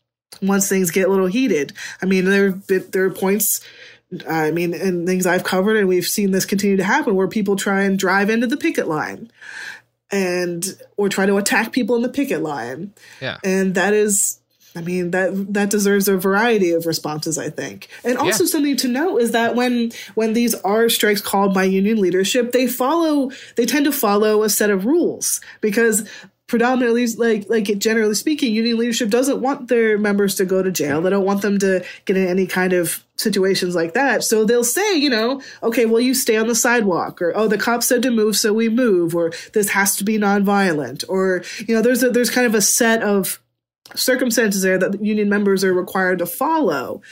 once 0.43 0.69
things 0.69 0.91
get 0.91 1.09
a 1.09 1.11
little 1.11 1.27
heated. 1.27 1.73
I 2.03 2.07
mean, 2.07 2.25
there 2.25 2.53
there 2.53 3.05
are 3.05 3.11
points. 3.11 3.61
I 4.27 4.51
mean, 4.53 4.73
and 4.73 5.07
things 5.07 5.27
I've 5.27 5.45
covered, 5.45 5.77
and 5.77 5.87
we've 5.87 6.07
seen 6.07 6.31
this 6.31 6.47
continue 6.47 6.79
to 6.79 6.85
happen, 6.85 7.15
where 7.15 7.29
people 7.29 7.57
try 7.57 7.83
and 7.83 7.99
drive 7.99 8.31
into 8.31 8.47
the 8.47 8.57
picket 8.57 8.89
line, 8.89 9.31
and 10.11 10.65
or 10.97 11.09
try 11.09 11.27
to 11.27 11.37
attack 11.37 11.73
people 11.73 11.97
in 11.97 12.03
the 12.03 12.09
picket 12.09 12.43
line. 12.43 12.95
Yeah, 13.21 13.39
and 13.45 13.75
that 13.75 13.93
is 13.93 14.41
I 14.79 14.81
mean 14.81 15.11
that 15.11 15.53
that 15.55 15.71
deserves 15.71 16.09
a 16.09 16.17
variety 16.17 16.73
of 16.73 16.87
responses, 16.87 17.37
I 17.37 17.51
think. 17.51 17.89
And 18.05 18.17
also 18.17 18.45
yeah. 18.45 18.51
something 18.51 18.77
to 18.77 18.89
note 18.89 19.19
is 19.19 19.33
that 19.33 19.55
when 19.55 19.93
when 20.15 20.35
these 20.35 20.55
are 20.55 20.89
strikes 20.89 21.21
called 21.21 21.53
by 21.53 21.65
union 21.65 22.01
leadership, 22.01 22.53
they 22.53 22.67
follow 22.67 23.31
they 23.57 23.67
tend 23.67 23.87
to 23.87 23.93
follow 23.93 24.43
a 24.43 24.49
set 24.49 24.71
of 24.71 24.87
rules 24.87 25.41
because 25.61 26.09
predominantly 26.49 27.07
like 27.09 27.49
like 27.49 27.67
generally 27.79 28.15
speaking 28.15 28.53
union 28.53 28.79
leadership 28.79 29.11
doesn't 29.11 29.41
want 29.41 29.69
their 29.69 29.99
members 29.99 30.35
to 30.35 30.45
go 30.45 30.63
to 30.63 30.73
jail. 30.73 31.01
They 31.01 31.11
don't 31.11 31.25
want 31.25 31.43
them 31.43 31.59
to 31.59 31.85
get 32.07 32.17
in 32.17 32.27
any 32.27 32.47
kind 32.47 32.73
of 32.73 33.05
situations 33.17 33.75
like 33.75 33.95
that. 33.95 34.25
So 34.25 34.45
they'll 34.45 34.65
say 34.65 34.97
you 34.97 35.11
know 35.11 35.41
okay 35.63 35.87
well 35.87 36.01
you 36.01 36.15
stay 36.15 36.37
on 36.37 36.49
the 36.49 36.55
sidewalk 36.55 37.23
or 37.23 37.37
oh 37.37 37.47
the 37.47 37.59
cop 37.59 37.83
said 37.83 38.03
to 38.03 38.11
move 38.11 38.37
so 38.37 38.53
we 38.53 38.69
move 38.69 39.15
or 39.15 39.31
this 39.53 39.71
has 39.71 39.95
to 39.97 40.05
be 40.05 40.19
nonviolent 40.19 41.05
or 41.09 41.45
you 41.67 41.75
know 41.75 41.83
there's 41.83 42.03
a, 42.03 42.11
there's 42.11 42.31
kind 42.31 42.47
of 42.47 42.55
a 42.55 42.63
set 42.63 43.03
of 43.03 43.41
circumstances 43.95 44.63
there 44.63 44.79
that 44.79 45.05
union 45.05 45.29
members 45.29 45.63
are 45.63 45.75
required 45.75 46.19
to 46.19 46.27
follow. 46.27 47.03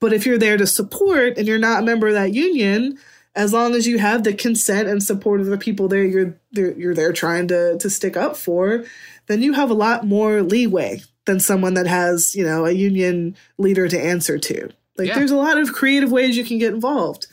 But 0.00 0.12
if 0.12 0.26
you're 0.26 0.38
there 0.38 0.56
to 0.56 0.66
support 0.66 1.38
and 1.38 1.46
you're 1.46 1.58
not 1.58 1.82
a 1.82 1.86
member 1.86 2.08
of 2.08 2.14
that 2.14 2.34
union 2.34 2.98
as 3.40 3.54
long 3.54 3.74
as 3.74 3.86
you 3.86 3.98
have 3.98 4.22
the 4.22 4.34
consent 4.34 4.86
and 4.86 5.02
support 5.02 5.40
of 5.40 5.46
the 5.46 5.56
people 5.56 5.88
there 5.88 6.04
you're 6.04 6.36
you're 6.52 6.94
there 6.94 7.12
trying 7.12 7.48
to 7.48 7.78
to 7.78 7.88
stick 7.88 8.16
up 8.16 8.36
for, 8.36 8.84
then 9.28 9.40
you 9.40 9.54
have 9.54 9.70
a 9.70 9.74
lot 9.74 10.06
more 10.06 10.42
leeway 10.42 11.00
than 11.24 11.40
someone 11.40 11.74
that 11.74 11.86
has, 11.86 12.36
you 12.36 12.44
know, 12.44 12.66
a 12.66 12.72
union 12.72 13.36
leader 13.56 13.88
to 13.88 13.98
answer 13.98 14.38
to. 14.38 14.68
Like 14.98 15.08
yeah. 15.08 15.14
there's 15.14 15.30
a 15.30 15.36
lot 15.36 15.56
of 15.56 15.72
creative 15.72 16.12
ways 16.12 16.36
you 16.36 16.44
can 16.44 16.58
get 16.58 16.74
involved. 16.74 17.28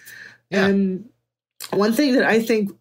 Yeah. 0.50 0.68
And 0.68 1.10
one 1.72 1.92
thing 1.92 2.14
that 2.14 2.24
I 2.24 2.42
think 2.42 2.72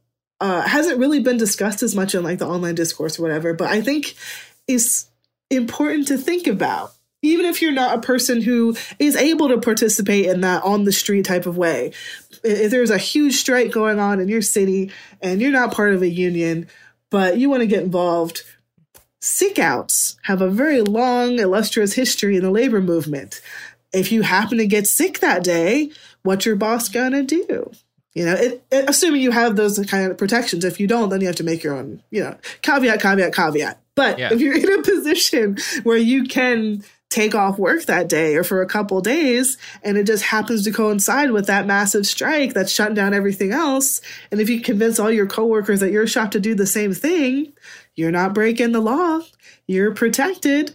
uh, 0.41 0.63
hasn't 0.63 0.99
really 0.99 1.21
been 1.21 1.37
discussed 1.37 1.83
as 1.83 1.97
much 1.97 2.15
in 2.15 2.23
like 2.23 2.39
the 2.39 2.47
online 2.47 2.77
discourse 2.77 3.19
or 3.19 3.23
whatever, 3.23 3.55
but 3.55 3.69
I 3.69 3.81
think 3.81 4.15
is 4.69 5.07
important 5.51 6.09
to 6.09 6.19
think 6.19 6.47
about 6.47 6.93
even 7.27 7.47
if 7.47 7.61
you're 7.61 7.73
not 7.73 7.99
a 7.99 8.01
person 8.01 8.41
who 8.41 8.77
is 8.99 9.17
able 9.17 9.49
to 9.49 9.59
participate 9.59 10.27
in 10.27 10.41
that 10.41 10.63
on 10.63 10.85
the 10.85 10.93
street 10.93 11.25
type 11.25 11.47
of 11.47 11.57
way 11.57 11.93
if 12.47 12.71
there's 12.71 12.91
a 12.91 12.99
huge 12.99 13.37
strike 13.37 13.73
going 13.73 13.99
on 13.99 14.21
in 14.21 14.29
your 14.29 14.43
city 14.43 14.91
and 15.21 15.41
you're 15.41 15.51
not 15.51 15.75
part 15.75 15.95
of 15.95 16.03
a 16.03 16.09
union, 16.09 16.69
but 17.11 17.39
you 17.39 17.51
want 17.51 17.61
to 17.61 17.67
get 17.67 17.83
involved, 17.83 18.43
sick 19.21 19.59
outs 19.59 20.17
have 20.23 20.41
a 20.41 20.49
very 20.49 20.83
long, 20.83 21.39
illustrious 21.39 21.95
history 21.95 22.37
in 22.37 22.43
the 22.43 22.51
labor 22.51 22.81
movement. 22.81 23.41
If 23.93 24.13
you 24.13 24.23
happen 24.23 24.59
to 24.59 24.67
get 24.67 24.87
sick 24.87 25.21
that 25.21 25.43
day, 25.43 25.91
what's 26.23 26.47
your 26.47 26.57
boss 26.57 26.89
gonna 26.89 27.23
do? 27.23 27.71
You 28.15 28.25
know, 28.25 28.35
it, 28.35 28.65
it, 28.71 28.89
assuming 28.89 29.21
you 29.21 29.31
have 29.31 29.57
those 29.57 29.79
kind 29.87 30.11
of 30.11 30.17
protections. 30.17 30.65
If 30.65 30.81
you 30.81 30.87
don't, 30.87 31.11
then 31.11 31.21
you 31.21 31.27
have 31.27 31.37
to 31.37 31.45
make 31.45 31.63
your 31.63 31.75
own, 31.75 32.03
you 32.11 32.25
know, 32.25 32.37
caveat, 32.63 33.01
caveat, 33.01 33.35
caveat. 33.35 33.79
But 33.95 34.19
yeah. 34.19 34.33
if 34.33 34.41
you're 34.41 34.57
in 34.57 34.81
a 34.81 34.83
position 34.83 35.59
where 35.83 35.97
you 35.97 36.25
can 36.25 36.83
take 37.09 37.35
off 37.35 37.59
work 37.59 37.85
that 37.85 38.09
day 38.09 38.35
or 38.35 38.43
for 38.43 38.61
a 38.61 38.67
couple 38.67 39.01
days 39.01 39.57
and 39.83 39.97
it 39.97 40.07
just 40.07 40.25
happens 40.25 40.65
to 40.65 40.73
coincide 40.73 41.31
with 41.31 41.47
that 41.47 41.67
massive 41.67 42.07
strike 42.07 42.53
that's 42.53 42.73
shutting 42.73 42.95
down 42.95 43.15
everything 43.15 43.53
else. 43.53 44.01
And 44.31 44.41
if 44.41 44.51
you 44.51 44.61
convince 44.61 44.99
all 44.99 45.11
your 45.11 45.27
coworkers 45.27 45.83
at 45.83 45.93
your 45.93 46.07
shop 46.07 46.33
to 46.33 46.41
do 46.41 46.55
the 46.55 46.67
same 46.67 46.93
thing 46.93 47.53
you're 47.97 48.13
not 48.13 48.35
breaking 48.35 48.73
the 48.73 48.81
law. 48.81 49.21
You're 49.67 49.95
protected 49.95 50.75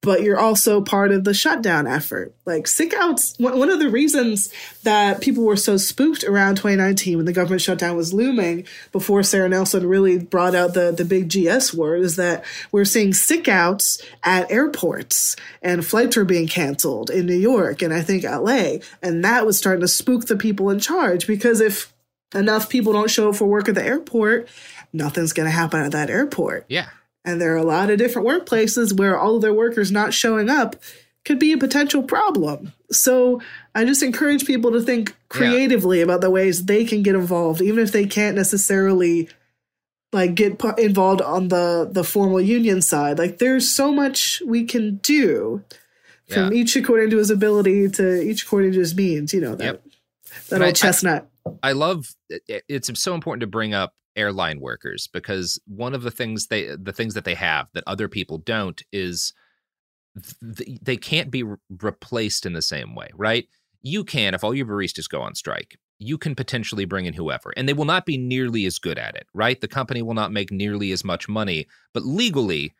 but 0.00 0.22
you're 0.22 0.38
also 0.38 0.80
part 0.80 1.10
of 1.10 1.24
the 1.24 1.34
shutdown 1.34 1.86
effort. 1.86 2.32
Like 2.46 2.66
sick 2.66 2.94
outs, 2.94 3.34
one 3.38 3.68
of 3.68 3.80
the 3.80 3.90
reasons 3.90 4.52
that 4.84 5.20
people 5.20 5.44
were 5.44 5.56
so 5.56 5.76
spooked 5.76 6.22
around 6.22 6.56
2019 6.56 7.16
when 7.16 7.26
the 7.26 7.32
government 7.32 7.62
shutdown 7.62 7.96
was 7.96 8.14
looming 8.14 8.64
before 8.92 9.22
Sarah 9.22 9.48
Nelson 9.48 9.86
really 9.86 10.18
brought 10.18 10.54
out 10.54 10.74
the, 10.74 10.92
the 10.92 11.04
big 11.04 11.28
GS 11.28 11.74
word 11.74 12.02
is 12.02 12.16
that 12.16 12.44
we're 12.70 12.84
seeing 12.84 13.12
sick 13.12 13.48
outs 13.48 14.00
at 14.22 14.50
airports 14.50 15.34
and 15.62 15.84
flights 15.84 16.16
were 16.16 16.24
being 16.24 16.46
canceled 16.46 17.10
in 17.10 17.26
New 17.26 17.34
York 17.34 17.82
and 17.82 17.92
I 17.92 18.02
think 18.02 18.22
LA. 18.22 18.76
And 19.02 19.24
that 19.24 19.46
was 19.46 19.58
starting 19.58 19.80
to 19.80 19.88
spook 19.88 20.26
the 20.26 20.36
people 20.36 20.70
in 20.70 20.78
charge 20.78 21.26
because 21.26 21.60
if 21.60 21.92
enough 22.34 22.68
people 22.68 22.92
don't 22.92 23.10
show 23.10 23.30
up 23.30 23.36
for 23.36 23.46
work 23.46 23.68
at 23.68 23.74
the 23.74 23.84
airport, 23.84 24.48
nothing's 24.92 25.32
going 25.32 25.46
to 25.46 25.54
happen 25.54 25.80
at 25.80 25.92
that 25.92 26.08
airport. 26.08 26.66
Yeah. 26.68 26.88
And 27.28 27.42
there 27.42 27.52
are 27.52 27.58
a 27.58 27.62
lot 27.62 27.90
of 27.90 27.98
different 27.98 28.26
workplaces 28.26 28.96
where 28.96 29.18
all 29.18 29.36
of 29.36 29.42
their 29.42 29.52
workers 29.52 29.92
not 29.92 30.14
showing 30.14 30.48
up 30.48 30.76
could 31.26 31.38
be 31.38 31.52
a 31.52 31.58
potential 31.58 32.02
problem. 32.02 32.72
So 32.90 33.42
I 33.74 33.84
just 33.84 34.02
encourage 34.02 34.46
people 34.46 34.72
to 34.72 34.80
think 34.80 35.14
creatively 35.28 35.98
yeah. 35.98 36.04
about 36.04 36.22
the 36.22 36.30
ways 36.30 36.64
they 36.64 36.86
can 36.86 37.02
get 37.02 37.14
involved, 37.14 37.60
even 37.60 37.80
if 37.80 37.92
they 37.92 38.06
can't 38.06 38.34
necessarily 38.34 39.28
like 40.10 40.36
get 40.36 40.58
involved 40.78 41.20
on 41.20 41.48
the 41.48 41.86
the 41.92 42.02
formal 42.02 42.40
union 42.40 42.80
side. 42.80 43.18
Like 43.18 43.36
there's 43.36 43.68
so 43.68 43.92
much 43.92 44.40
we 44.46 44.64
can 44.64 44.96
do 44.96 45.62
from 46.30 46.50
yeah. 46.50 46.60
each 46.60 46.76
according 46.76 47.10
to 47.10 47.18
his 47.18 47.30
ability 47.30 47.90
to 47.90 48.22
each 48.22 48.44
according 48.44 48.72
to 48.72 48.78
his 48.78 48.94
means. 48.94 49.34
You 49.34 49.42
know 49.42 49.54
that 49.54 49.64
yep. 49.64 49.82
that 50.48 50.62
old 50.62 50.70
I, 50.70 50.72
chestnut. 50.72 51.28
I, 51.62 51.72
love 51.72 52.06
it's 52.46 52.90
so 53.00 53.14
important 53.14 53.40
to 53.42 53.46
bring 53.46 53.74
up 53.74 53.94
airline 54.16 54.60
workers 54.60 55.08
because 55.12 55.60
one 55.66 55.94
of 55.94 56.02
the 56.02 56.10
things 56.10 56.48
they 56.48 56.74
the 56.76 56.92
things 56.92 57.14
that 57.14 57.24
they 57.24 57.34
have 57.34 57.68
that 57.74 57.84
other 57.86 58.08
people 58.08 58.38
don't 58.38 58.82
is 58.92 59.32
th- 60.56 60.80
they 60.82 60.96
can't 60.96 61.30
be 61.30 61.42
re- 61.42 61.56
replaced 61.82 62.44
in 62.46 62.52
the 62.52 62.62
same 62.62 62.94
way, 62.94 63.08
right? 63.14 63.46
You 63.82 64.04
can 64.04 64.34
if 64.34 64.42
all 64.42 64.54
your 64.54 64.66
baristas 64.66 65.08
go 65.08 65.20
on 65.20 65.34
strike. 65.34 65.78
you 65.98 66.16
can 66.16 66.34
potentially 66.34 66.84
bring 66.84 67.06
in 67.06 67.14
whoever, 67.14 67.52
and 67.56 67.68
they 67.68 67.72
will 67.72 67.84
not 67.84 68.06
be 68.06 68.16
nearly 68.16 68.66
as 68.66 68.78
good 68.78 68.98
at 68.98 69.16
it, 69.16 69.26
right? 69.34 69.60
The 69.60 69.68
company 69.68 70.00
will 70.02 70.14
not 70.14 70.32
make 70.32 70.52
nearly 70.52 70.92
as 70.92 71.04
much 71.04 71.28
money, 71.28 71.66
but 71.92 72.04
legally, 72.04 72.74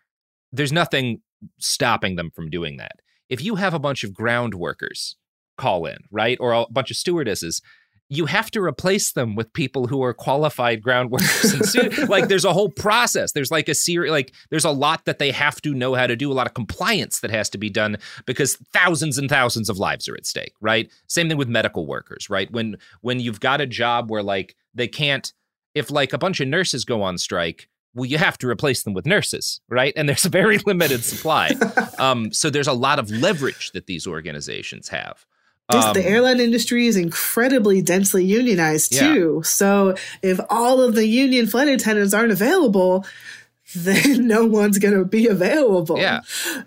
there's 0.52 0.72
nothing 0.72 1.20
stopping 1.58 2.16
them 2.16 2.30
from 2.30 2.50
doing 2.50 2.76
that. 2.76 3.00
If 3.28 3.42
you 3.42 3.56
have 3.56 3.74
a 3.74 3.78
bunch 3.78 4.04
of 4.04 4.14
ground 4.14 4.54
workers 4.54 5.16
call 5.56 5.86
in, 5.86 5.98
right, 6.10 6.38
or 6.40 6.52
a 6.52 6.66
bunch 6.70 6.90
of 6.90 6.96
stewardesses, 6.96 7.60
you 8.10 8.26
have 8.26 8.50
to 8.50 8.62
replace 8.62 9.12
them 9.12 9.34
with 9.34 9.52
people 9.52 9.86
who 9.86 10.02
are 10.02 10.14
qualified 10.14 10.82
ground 10.82 11.10
workers. 11.10 11.76
like 12.08 12.28
there's 12.28 12.44
a 12.44 12.52
whole 12.52 12.70
process. 12.70 13.32
There's 13.32 13.50
like 13.50 13.68
a 13.68 13.74
series, 13.74 14.10
like 14.10 14.32
there's 14.50 14.64
a 14.64 14.70
lot 14.70 15.04
that 15.04 15.18
they 15.18 15.30
have 15.30 15.60
to 15.62 15.74
know 15.74 15.94
how 15.94 16.06
to 16.06 16.16
do, 16.16 16.32
a 16.32 16.34
lot 16.34 16.46
of 16.46 16.54
compliance 16.54 17.20
that 17.20 17.30
has 17.30 17.50
to 17.50 17.58
be 17.58 17.68
done 17.68 17.98
because 18.24 18.56
thousands 18.72 19.18
and 19.18 19.28
thousands 19.28 19.68
of 19.68 19.78
lives 19.78 20.08
are 20.08 20.14
at 20.14 20.26
stake, 20.26 20.54
right? 20.60 20.90
Same 21.06 21.28
thing 21.28 21.36
with 21.36 21.48
medical 21.48 21.86
workers, 21.86 22.30
right? 22.30 22.50
When 22.50 22.78
when 23.02 23.20
you've 23.20 23.40
got 23.40 23.60
a 23.60 23.66
job 23.66 24.10
where 24.10 24.22
like 24.22 24.56
they 24.74 24.88
can't, 24.88 25.30
if 25.74 25.90
like 25.90 26.14
a 26.14 26.18
bunch 26.18 26.40
of 26.40 26.48
nurses 26.48 26.86
go 26.86 27.02
on 27.02 27.18
strike, 27.18 27.68
well, 27.94 28.06
you 28.06 28.16
have 28.16 28.38
to 28.38 28.48
replace 28.48 28.84
them 28.84 28.94
with 28.94 29.04
nurses, 29.04 29.60
right? 29.68 29.92
And 29.96 30.08
there's 30.08 30.24
a 30.24 30.30
very 30.30 30.58
limited 30.66 31.04
supply. 31.04 31.50
um, 31.98 32.32
so 32.32 32.48
there's 32.48 32.68
a 32.68 32.72
lot 32.72 32.98
of 32.98 33.10
leverage 33.10 33.72
that 33.72 33.86
these 33.86 34.06
organizations 34.06 34.88
have. 34.88 35.26
Um, 35.70 35.92
the 35.92 36.06
airline 36.06 36.40
industry 36.40 36.86
is 36.86 36.96
incredibly 36.96 37.82
densely 37.82 38.24
unionized 38.24 38.92
too. 38.92 39.40
Yeah. 39.42 39.48
So 39.48 39.96
if 40.22 40.40
all 40.48 40.80
of 40.80 40.94
the 40.94 41.06
union 41.06 41.46
flight 41.46 41.68
attendants 41.68 42.14
aren't 42.14 42.32
available, 42.32 43.04
then 43.74 44.26
no 44.26 44.46
one's 44.46 44.78
going 44.78 44.98
to 44.98 45.04
be 45.04 45.26
available. 45.26 45.98
Yeah. 45.98 46.20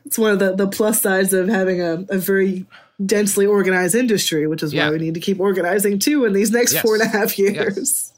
It's 0.05 0.19
one 0.19 0.33
of 0.33 0.39
the, 0.39 0.55
the 0.55 0.67
plus 0.67 1.01
sides 1.01 1.33
of 1.33 1.47
having 1.47 1.81
a, 1.81 2.05
a 2.09 2.17
very 2.17 2.65
densely 3.03 3.47
organized 3.47 3.95
industry, 3.95 4.45
which 4.45 4.61
is 4.61 4.73
yeah. 4.73 4.85
why 4.85 4.91
we 4.91 4.99
need 4.99 5.15
to 5.15 5.19
keep 5.19 5.39
organizing 5.39 5.97
too 5.97 6.25
in 6.25 6.33
these 6.33 6.51
next 6.51 6.73
yes. 6.73 6.81
four 6.83 6.93
and 6.93 7.03
a 7.03 7.07
half 7.07 7.39
years. 7.39 7.77
Yes. 7.77 8.13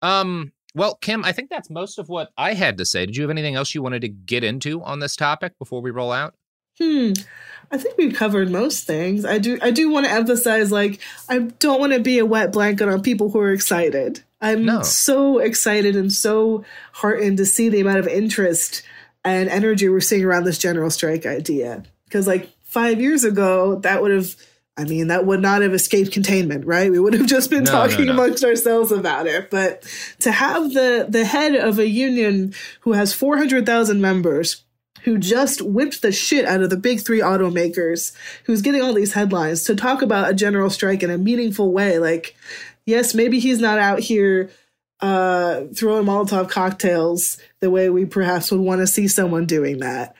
Um, 0.00 0.52
well, 0.74 0.96
Kim, 0.96 1.24
I 1.24 1.32
think 1.32 1.50
that's 1.50 1.70
most 1.70 1.98
of 1.98 2.08
what 2.08 2.30
I 2.36 2.54
had 2.54 2.78
to 2.78 2.84
say. 2.84 3.06
Did 3.06 3.16
you 3.16 3.22
have 3.22 3.30
anything 3.30 3.54
else 3.54 3.74
you 3.74 3.82
wanted 3.82 4.00
to 4.00 4.08
get 4.08 4.42
into 4.42 4.82
on 4.82 5.00
this 5.00 5.16
topic 5.16 5.58
before 5.58 5.82
we 5.82 5.90
roll 5.90 6.10
out? 6.10 6.34
Hmm. 6.80 7.12
I 7.70 7.78
think 7.78 7.96
we've 7.96 8.14
covered 8.14 8.50
most 8.50 8.86
things. 8.86 9.24
I 9.24 9.38
do 9.38 9.58
I 9.62 9.70
do 9.70 9.90
want 9.90 10.06
to 10.06 10.12
emphasize 10.12 10.70
like 10.70 11.00
I 11.28 11.38
don't 11.38 11.80
want 11.80 11.92
to 11.92 12.00
be 12.00 12.18
a 12.18 12.26
wet 12.26 12.52
blanket 12.52 12.88
on 12.88 13.02
people 13.02 13.30
who 13.30 13.40
are 13.40 13.52
excited. 13.52 14.22
I'm 14.40 14.64
no. 14.64 14.82
so 14.82 15.38
excited 15.38 15.96
and 15.96 16.12
so 16.12 16.64
heartened 16.92 17.38
to 17.38 17.46
see 17.46 17.68
the 17.68 17.80
amount 17.80 17.98
of 17.98 18.06
interest 18.06 18.82
and 19.24 19.48
energy 19.48 19.88
we're 19.88 20.00
seeing 20.00 20.24
around 20.24 20.44
this 20.44 20.58
general 20.58 20.90
strike 20.90 21.24
idea. 21.24 21.82
Because 22.04 22.26
like 22.26 22.50
5 22.64 23.00
years 23.00 23.24
ago 23.24 23.76
that 23.76 24.02
would 24.02 24.10
have 24.10 24.36
I 24.76 24.84
mean, 24.84 25.06
that 25.06 25.24
would 25.24 25.40
not 25.40 25.62
have 25.62 25.72
escaped 25.72 26.10
containment, 26.10 26.66
right? 26.66 26.90
We 26.90 26.98
would 26.98 27.12
have 27.14 27.26
just 27.26 27.48
been 27.48 27.62
no, 27.62 27.70
talking 27.70 28.06
no, 28.06 28.12
no. 28.12 28.24
amongst 28.24 28.42
ourselves 28.42 28.90
about 28.90 29.28
it. 29.28 29.48
But 29.48 29.86
to 30.20 30.32
have 30.32 30.72
the 30.72 31.06
the 31.08 31.24
head 31.24 31.54
of 31.54 31.78
a 31.78 31.88
union 31.88 32.54
who 32.80 32.92
has 32.92 33.12
400,000 33.12 34.00
members 34.00 34.63
who 35.04 35.18
just 35.18 35.62
whipped 35.62 36.02
the 36.02 36.12
shit 36.12 36.44
out 36.44 36.62
of 36.62 36.70
the 36.70 36.76
big 36.76 37.00
three 37.00 37.20
automakers, 37.20 38.12
who's 38.44 38.62
getting 38.62 38.82
all 38.82 38.94
these 38.94 39.12
headlines 39.12 39.64
to 39.64 39.76
talk 39.76 40.02
about 40.02 40.30
a 40.30 40.34
general 40.34 40.70
strike 40.70 41.02
in 41.02 41.10
a 41.10 41.18
meaningful 41.18 41.72
way. 41.72 41.98
Like, 41.98 42.34
yes, 42.86 43.14
maybe 43.14 43.38
he's 43.38 43.60
not 43.60 43.78
out 43.78 44.00
here 44.00 44.50
uh, 45.00 45.64
throwing 45.74 46.06
Molotov 46.06 46.48
cocktails 46.48 47.38
the 47.60 47.70
way 47.70 47.90
we 47.90 48.06
perhaps 48.06 48.50
would 48.50 48.60
want 48.60 48.80
to 48.80 48.86
see 48.86 49.06
someone 49.06 49.44
doing 49.44 49.78
that. 49.78 50.14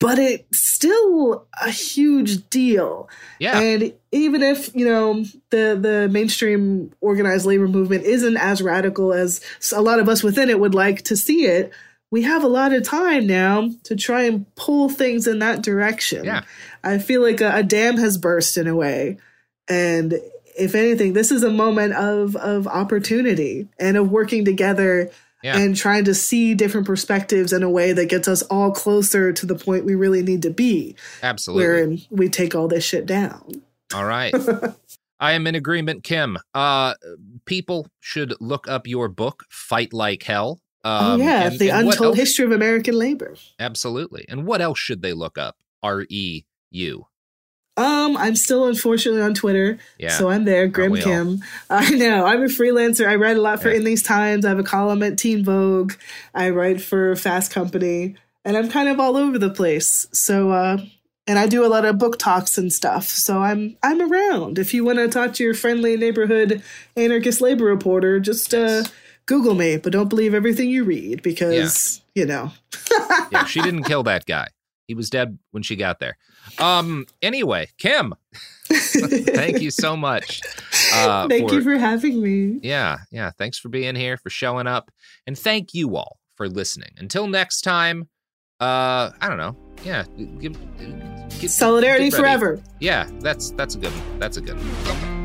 But 0.00 0.18
it's 0.18 0.60
still 0.60 1.46
a 1.64 1.70
huge 1.70 2.50
deal. 2.50 3.08
Yeah. 3.38 3.60
And 3.60 3.94
even 4.10 4.42
if, 4.42 4.74
you 4.74 4.84
know, 4.84 5.22
the 5.50 5.78
the 5.80 6.08
mainstream 6.10 6.92
organized 7.00 7.46
labor 7.46 7.68
movement 7.68 8.02
isn't 8.02 8.36
as 8.36 8.62
radical 8.62 9.12
as 9.12 9.40
a 9.72 9.80
lot 9.80 10.00
of 10.00 10.08
us 10.08 10.24
within 10.24 10.50
it 10.50 10.58
would 10.58 10.74
like 10.74 11.02
to 11.02 11.16
see 11.16 11.44
it, 11.44 11.72
we 12.12 12.22
have 12.22 12.44
a 12.44 12.48
lot 12.48 12.74
of 12.74 12.84
time 12.84 13.26
now 13.26 13.70
to 13.84 13.96
try 13.96 14.24
and 14.24 14.54
pull 14.54 14.90
things 14.90 15.26
in 15.26 15.38
that 15.38 15.62
direction. 15.62 16.24
Yeah. 16.24 16.42
I 16.84 16.98
feel 16.98 17.22
like 17.22 17.40
a, 17.40 17.56
a 17.56 17.62
dam 17.62 17.96
has 17.96 18.18
burst 18.18 18.58
in 18.58 18.68
a 18.68 18.76
way. 18.76 19.16
And 19.66 20.20
if 20.56 20.74
anything, 20.74 21.14
this 21.14 21.32
is 21.32 21.42
a 21.42 21.50
moment 21.50 21.94
of 21.94 22.36
of 22.36 22.68
opportunity 22.68 23.66
and 23.78 23.96
of 23.96 24.10
working 24.10 24.44
together 24.44 25.10
yeah. 25.42 25.56
and 25.56 25.74
trying 25.74 26.04
to 26.04 26.14
see 26.14 26.54
different 26.54 26.86
perspectives 26.86 27.50
in 27.50 27.62
a 27.62 27.70
way 27.70 27.94
that 27.94 28.10
gets 28.10 28.28
us 28.28 28.42
all 28.42 28.72
closer 28.72 29.32
to 29.32 29.46
the 29.46 29.54
point 29.54 29.86
we 29.86 29.94
really 29.94 30.22
need 30.22 30.42
to 30.42 30.50
be. 30.50 30.94
Absolutely. 31.22 31.64
Where 31.64 31.98
we 32.10 32.28
take 32.28 32.54
all 32.54 32.68
this 32.68 32.84
shit 32.84 33.06
down. 33.06 33.62
All 33.94 34.04
right. 34.04 34.34
I 35.20 35.32
am 35.32 35.46
in 35.46 35.54
agreement, 35.54 36.04
Kim. 36.04 36.36
Uh, 36.52 36.94
people 37.46 37.86
should 38.00 38.34
look 38.40 38.68
up 38.68 38.86
your 38.86 39.08
book, 39.08 39.44
Fight 39.48 39.92
Like 39.94 40.24
Hell. 40.24 40.60
Oh, 40.84 41.14
um, 41.14 41.20
oh 41.20 41.24
yeah, 41.24 41.46
and, 41.46 41.58
the 41.58 41.70
and 41.70 41.88
untold 41.88 42.16
history 42.16 42.44
of 42.44 42.52
American 42.52 42.98
labor. 42.98 43.36
Absolutely. 43.58 44.24
And 44.28 44.46
what 44.46 44.60
else 44.60 44.78
should 44.78 45.02
they 45.02 45.12
look 45.12 45.38
up? 45.38 45.56
R 45.82 46.04
E 46.08 46.44
U. 46.70 47.06
Um, 47.76 48.18
I'm 48.18 48.36
still 48.36 48.66
unfortunately 48.66 49.22
on 49.22 49.32
Twitter, 49.32 49.78
yeah. 49.98 50.10
so 50.10 50.28
I'm 50.28 50.44
there. 50.44 50.68
Grim 50.68 50.94
Kim. 50.94 51.42
I 51.70 51.88
know 51.90 52.26
I'm 52.26 52.42
a 52.42 52.46
freelancer. 52.46 53.08
I 53.08 53.16
write 53.16 53.38
a 53.38 53.40
lot 53.40 53.62
for 53.62 53.70
yeah. 53.70 53.76
In 53.76 53.84
These 53.84 54.02
Times. 54.02 54.44
I 54.44 54.50
have 54.50 54.58
a 54.58 54.64
column 54.64 55.02
at 55.02 55.16
Teen 55.16 55.42
Vogue. 55.42 55.94
I 56.34 56.50
write 56.50 56.82
for 56.82 57.16
Fast 57.16 57.50
Company, 57.50 58.16
and 58.44 58.58
I'm 58.58 58.68
kind 58.68 58.90
of 58.90 59.00
all 59.00 59.16
over 59.16 59.38
the 59.38 59.48
place. 59.48 60.06
So, 60.12 60.50
uh, 60.50 60.78
and 61.26 61.38
I 61.38 61.46
do 61.46 61.64
a 61.64 61.68
lot 61.68 61.86
of 61.86 61.96
book 61.96 62.18
talks 62.18 62.58
and 62.58 62.70
stuff. 62.70 63.06
So 63.06 63.40
I'm 63.40 63.78
I'm 63.82 64.02
around. 64.02 64.58
If 64.58 64.74
you 64.74 64.84
want 64.84 64.98
to 64.98 65.08
talk 65.08 65.32
to 65.34 65.44
your 65.44 65.54
friendly 65.54 65.96
neighborhood 65.96 66.62
anarchist 66.94 67.40
labor 67.40 67.64
reporter, 67.64 68.20
just 68.20 68.52
uh, 68.52 68.84
Google 69.26 69.54
me, 69.54 69.76
but 69.76 69.92
don't 69.92 70.08
believe 70.08 70.34
everything 70.34 70.68
you 70.68 70.84
read 70.84 71.22
because, 71.22 72.02
yeah. 72.14 72.22
you 72.22 72.26
know. 72.26 72.52
yeah, 73.32 73.44
she 73.44 73.60
didn't 73.60 73.84
kill 73.84 74.02
that 74.04 74.26
guy. 74.26 74.48
He 74.86 74.94
was 74.94 75.10
dead 75.10 75.38
when 75.52 75.62
she 75.62 75.76
got 75.76 76.00
there. 76.00 76.18
Um 76.58 77.06
anyway, 77.22 77.68
Kim. 77.78 78.14
thank 78.72 79.60
you 79.60 79.70
so 79.70 79.96
much. 79.96 80.40
Uh, 80.92 81.28
thank 81.28 81.48
for, 81.48 81.54
you 81.54 81.62
for 81.62 81.78
having 81.78 82.22
me. 82.22 82.58
Yeah, 82.62 82.98
yeah. 83.10 83.30
Thanks 83.30 83.58
for 83.58 83.68
being 83.68 83.94
here, 83.94 84.16
for 84.16 84.30
showing 84.30 84.66
up. 84.66 84.90
And 85.26 85.38
thank 85.38 85.74
you 85.74 85.96
all 85.96 86.18
for 86.36 86.48
listening. 86.48 86.90
Until 86.98 87.26
next 87.26 87.62
time, 87.62 88.08
uh, 88.60 89.10
I 89.20 89.28
don't 89.28 89.38
know. 89.38 89.56
Yeah. 89.84 90.04
Give, 90.38 90.56
give, 91.40 91.50
Solidarity 91.50 92.10
forever. 92.10 92.60
Yeah, 92.78 93.08
that's 93.20 93.50
that's 93.52 93.74
a 93.74 93.78
good 93.78 93.90
one. 93.90 94.18
That's 94.20 94.36
a 94.36 94.40
good 94.40 94.56
one. 94.56 95.21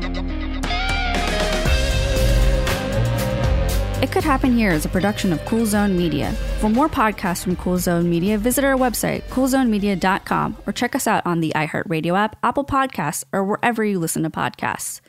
It 4.00 4.12
Could 4.12 4.22
Happen 4.22 4.56
Here 4.56 4.70
is 4.70 4.84
a 4.84 4.88
production 4.88 5.32
of 5.32 5.44
Cool 5.44 5.66
Zone 5.66 5.98
Media. 5.98 6.30
For 6.60 6.68
more 6.68 6.88
podcasts 6.88 7.42
from 7.42 7.56
Cool 7.56 7.78
Zone 7.78 8.08
Media, 8.08 8.38
visit 8.38 8.62
our 8.62 8.76
website, 8.76 9.22
coolzonemedia.com, 9.24 10.56
or 10.68 10.72
check 10.72 10.94
us 10.94 11.08
out 11.08 11.26
on 11.26 11.40
the 11.40 11.50
iHeartRadio 11.56 12.16
app, 12.16 12.36
Apple 12.44 12.64
Podcasts, 12.64 13.24
or 13.32 13.42
wherever 13.42 13.84
you 13.84 13.98
listen 13.98 14.22
to 14.22 14.30
podcasts. 14.30 15.00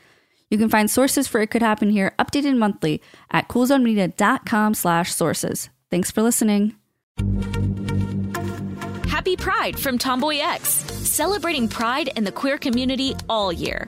You 0.50 0.58
can 0.58 0.70
find 0.70 0.90
sources 0.90 1.28
for 1.28 1.40
It 1.40 1.52
Could 1.52 1.62
Happen 1.62 1.92
Here 1.92 2.16
updated 2.18 2.58
monthly 2.58 3.00
at 3.30 3.48
coolzonemedia.com 3.48 4.74
slash 4.74 5.14
sources. 5.14 5.70
Thanks 5.92 6.10
for 6.10 6.24
listening. 6.24 6.76
Happy 9.08 9.36
Pride 9.36 9.78
from 9.78 10.00
Tomboy 10.00 10.40
X, 10.40 10.68
celebrating 10.68 11.68
pride 11.68 12.10
and 12.16 12.26
the 12.26 12.32
queer 12.32 12.58
community 12.58 13.16
all 13.30 13.54
year. 13.54 13.88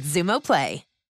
Xumo 0.00 0.40
Play. 0.40 0.89